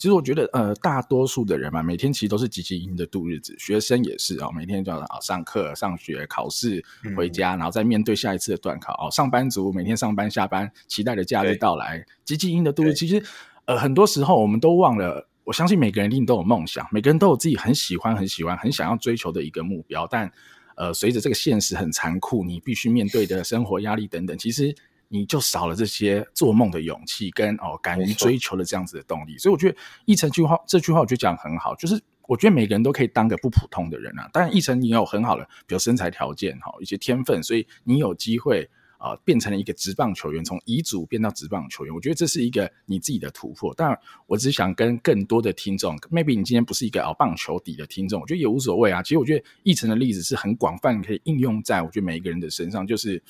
[0.01, 3.55] 其实我觉得，呃，大多数的人嘛，每天其实都是汲汲营营的度日子。
[3.59, 6.83] 学生也是啊、哦，每天就要上课、上学、考试、
[7.15, 8.93] 回家，嗯、然后再面对下一次的段考。
[8.93, 12.95] 哦，上班族每天上班下班，期待着假日到来，汲汲营营的度日。
[12.95, 13.23] 其实，
[13.65, 15.29] 呃，很多时候我们都忘了。
[15.43, 20.07] 我相信每个人一定都有梦想，每个人都有自己很喜欢、很喜欢、很想要追求的一个目标。
[20.09, 20.31] 但，
[20.77, 24.75] 呃，随着这个现实很残酷，你必须面对的生活压力等等，其实。
[25.13, 34.29] 你就少了这些做梦的勇气跟哦敢于追求的这样子的动力，所以我觉得奕成句话这句话我觉得讲很好，就是我觉得每个人都可以当个不普通的人啊。
[34.31, 38.63] 当然，奕成你有很好的，比如身材条件哈，一些天分，所以你有机会
[38.99, 43.73] 啊、呃、变成了一个职棒球员，从乙组变到职棒球员，我觉得这是一个你自己的突破。
[43.73, 49.03] 当然，我只想跟更多的听众，maybe 你今天不是一个哦棒球底的听众，我觉得也无所谓啊。
[49.03, 53.21] 其实我觉得奕成的例子是很广泛，可以应用在我觉得每一个人的身上，就是。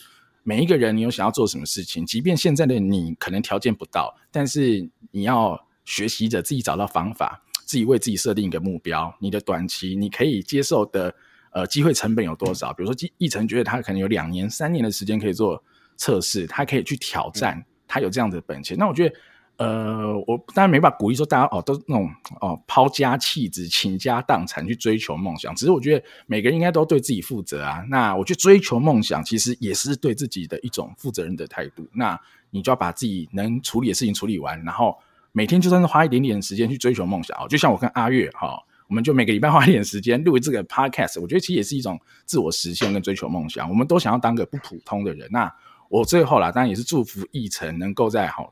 [0.44, 9.14] 每一个人，你有想要做什么事情，即便现在的你可能条件不到，但是你要学习着自己找到方法，自己为自己设定一个目标。
[9.20, 11.14] 你的短期你可以接受的
[11.54, 12.74] 呃机会成本有多少？
[12.74, 15.64] 比如说，一成觉得他可能有两年、三年的时间可以做
[15.98, 18.78] 测试，他可以去挑战，他有这样的本钱。
[18.78, 19.16] 那我觉得。
[19.62, 22.10] 呃，我当然没办法鼓励说大家哦，都那种
[22.40, 25.54] 哦抛家弃子、倾家荡产去追求梦想。
[25.56, 27.84] 只是我觉得每个人应该都对自己负责啊。
[27.90, 31.88] 那我去追求梦想其实也是对自己的一种负责任的态度。
[31.94, 34.98] 那你就要把自己能处理的事情处理完，然后
[35.32, 37.48] 每天就算是花一点点时间去追求梦想哦。
[37.48, 43.70] 就像我跟阿月哈、哦，我们就每个礼拜花一点时间录这个 podcast，我觉得其实也是一种自我实现跟追求梦想。
[43.70, 45.30] 我们都想要当个不普通的人。
[45.32, 45.54] 那
[45.90, 48.52] 我最后啦，当然也是祝福奕晨能够在好。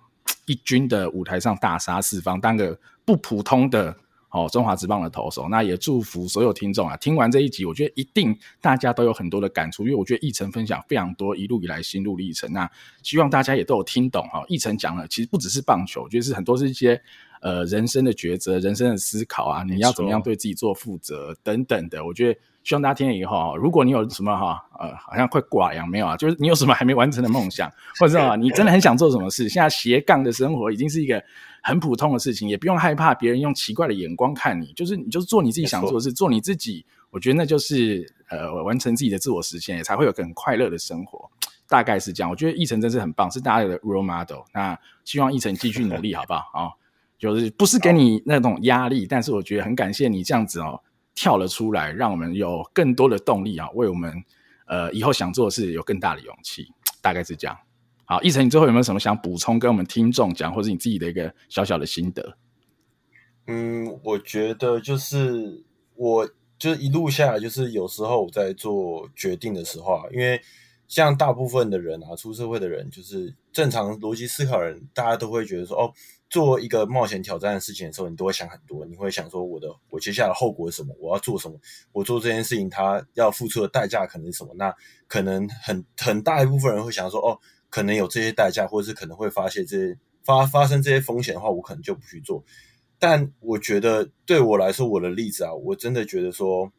[0.49, 3.95] 一军的舞台上大杀四方，当个不普通的
[4.31, 5.47] 哦中华职棒的投手。
[5.47, 12.51] 那也祝福所有听众啊，听完这一集，我觉得一定大家都有很多的感触，因为我觉得奕成分享非常多一路以来心路历程。
[12.51, 12.69] 那
[13.03, 17.01] 希望大家也都有听懂哈，奕成讲了，其实不只是棒球，我觉得是很多是一些。
[17.41, 22.37] 呃，人生的抉择，人生的思考啊，你要怎么样对自己做负责等等的，我觉得
[22.69, 27.67] 希望大家听了以后，如果你有什么哈，呃，好像快挂一样，没有啊，就是你有什么还没完成的梦想，
[27.99, 31.19] 或者是你真的很想做什么事，现在斜杠的生活已经是一个
[31.63, 41.27] 很普通的事情，也不用害怕别人用奇怪的眼光看你，就是你就是做你自己想做的事，做你自己，我觉得那就是呃完成自己的自我实现，也才会有个很快乐的生活，
[41.67, 42.29] 大概是这样。
[42.29, 46.69] 我觉得奕成真是很棒，是大家的 role model，那希望奕成继续努力， 好不好啊？
[47.17, 50.79] 就是不是给你那种压力，但是我觉得很感谢你这样子哦，
[51.19, 54.23] 跳了出来，让我们有更多的动力啊，为我们
[54.67, 56.65] 呃以后想做的事有更大的勇气，
[57.03, 57.57] 大概是这样。
[58.05, 62.37] 好，奕成，你最后有没有什么想补充跟我们听众讲，或者你自己的一个小小的心得？
[63.47, 65.61] 嗯，我觉得就是
[65.95, 66.25] 我
[66.57, 70.41] 就是一路下来，就是有时候我在做决定的时候啊，因为
[70.87, 75.93] 像大部分的人啊，出社会的人，就是正常逻辑思考人，大家都会觉得说哦。
[76.29, 78.85] 做一个冒险挑战的事情的时候，你都会想很多。
[78.85, 80.95] 你会想说，我的我接下来后果是什么？
[80.99, 81.59] 我要做什么？
[81.91, 84.53] 我做这件事情，他要付出的代价可能是什么？
[84.55, 84.71] 那
[85.07, 87.39] 可能很很大一部分人会想说，哦，
[87.71, 92.43] 可能有这些代价，或者是可能会发现这些发发生这些风险的话，我可能就不去做。
[92.99, 96.71] 但我觉得对我来说，我的例子啊，我真的觉得说，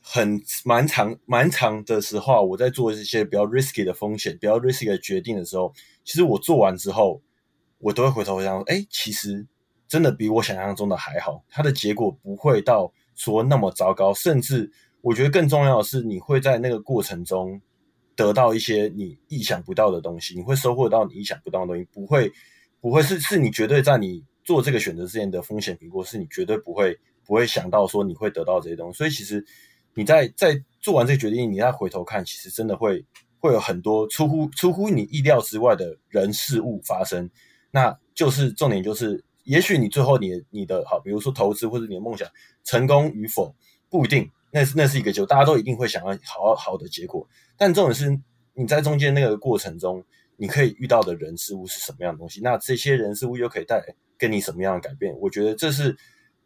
[0.00, 7.22] 很蛮长蛮长的时候，我在做一些比较 risky 的风险、比较 risky 的决定的时候，其实我做完之后。
[7.78, 9.46] 我都会回头想，哎，其实
[9.86, 14.70] 真的比我想象中的还好，它的结果不会到说那么糟糕，甚至
[15.02, 17.60] 我觉得更重要的是，你会在那个过程中
[18.16, 22.32] 得到一些你意想不到的东西，你会收获到你意想不到的东西，不会
[22.80, 29.44] 不会是是你绝对在你做这个选择之前的风险评估，是你绝对不会不会想到说你会得到这些东西，所以其实
[29.94, 33.04] 你在在做完这个决定，你再回头看，其实真的会
[33.38, 37.30] 会有很多出乎出乎你意料之外的人事物发生。
[37.76, 42.26] 那就是重点，就是也许你最后你你的好，比如说投资或者你的梦想
[42.64, 43.54] 成功与否
[43.90, 47.28] 不一定，那是那是一个就大家都一定会想要好好的结果。
[47.54, 48.18] 但重点是
[48.54, 50.02] 你在中间那个过程中，
[50.38, 52.40] 你可以遇到的人事物是什么样的东西？
[52.40, 53.84] 那这些人事物又可以带
[54.18, 55.14] 给你什么样的改变？
[55.20, 55.94] 我觉得这是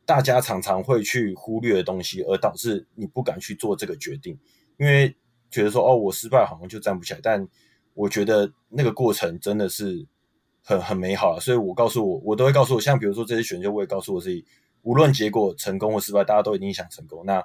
[0.05, 4.37] 大家常常会去忽略的东西，而导致你不敢去做这个决定，
[4.78, 5.14] 因为
[5.49, 7.20] 觉得说哦，我失败好像就站不起来。
[7.22, 7.47] 但
[7.95, 10.09] 我觉得那个过程真的是。
[10.63, 14.45] 很很美好啊，所以我告诉我，我都会告诉我，像比如说这些选秀，我也告诉我自己，
[14.83, 17.25] 无论结果成功或失败，大家都一定想成功。
[17.25, 17.43] 那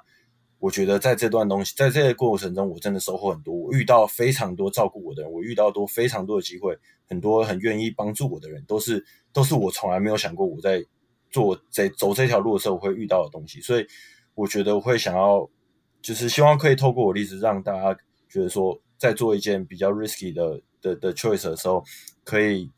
[0.58, 3.54] 我觉得在这段东西，在这个过程中，我真的收获很多。
[3.54, 10.82] 我遇到非常多照顾我的人，我遇到多非常多的机会，很多很愿意帮助我的人，都是都是我从来没有想过我在
[11.30, 13.60] 做这走这条路的时候我会遇到的东西。
[13.60, 13.86] 所以
[14.34, 15.46] 我觉得我会想要，
[16.00, 17.98] 就是希望可以透过我的例子，让大家
[18.28, 21.82] 觉得说，在做一件比较 risky 的的的 choice 的时候，
[22.24, 22.70] 可以。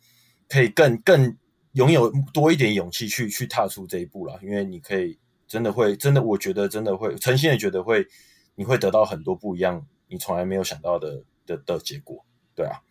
[0.48, 1.36] 可以更更
[1.72, 8.06] 拥有多一点勇气去去踏出这一步了，因为你可以真的会真的，我觉得真的会诚心的觉得会，
[8.54, 12.24] 你会得到很多不一样，你从来没有想到的的的结果，
[12.54, 12.82] 对啊，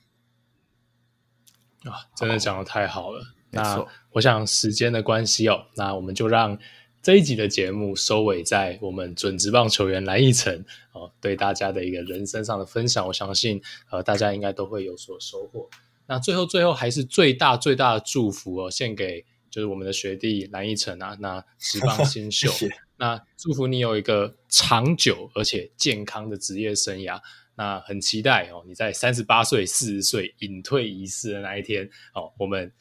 [1.86, 3.22] 啊，真的讲的太好了。
[3.50, 6.58] 那我想时间的关系哦，那我们就让
[7.02, 15.70] 这一集的节目收尾在我们准职棒球员蓝奕晨哦，对大家的一个人生上的分享，我相信呃大家应该都会有所收获。
[16.08, 22.76] 那最后，最后还是最大最大的祝福哦，献给就是我们的学弟蓝奕晨啊，那十棒新 秀，谢谢。
[22.98, 27.20] 那祝福你有一个长久而且健康的职业生涯。
[27.60, 32.72] 那很期待哦，你在三十八岁、四十岁隐退仪式的那一天哦，我们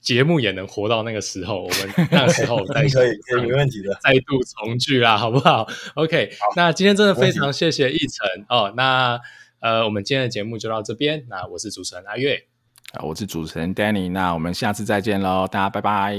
[0.00, 8.72] 节目也能活到那个时候，我们那个时候 再可以可以没问题的，再度重聚啦，好不好？OK，好，那今天真的非常谢谢奕晨哦。
[8.76, 9.20] 那
[9.58, 11.26] 呃，我们今天的节目就到这边。
[11.28, 12.46] 那我是主持人阿月。
[12.92, 16.16] 啊，我是主持人 Danny，那我们下次再见喽，大家拜拜，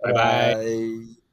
[0.00, 1.23] 拜拜。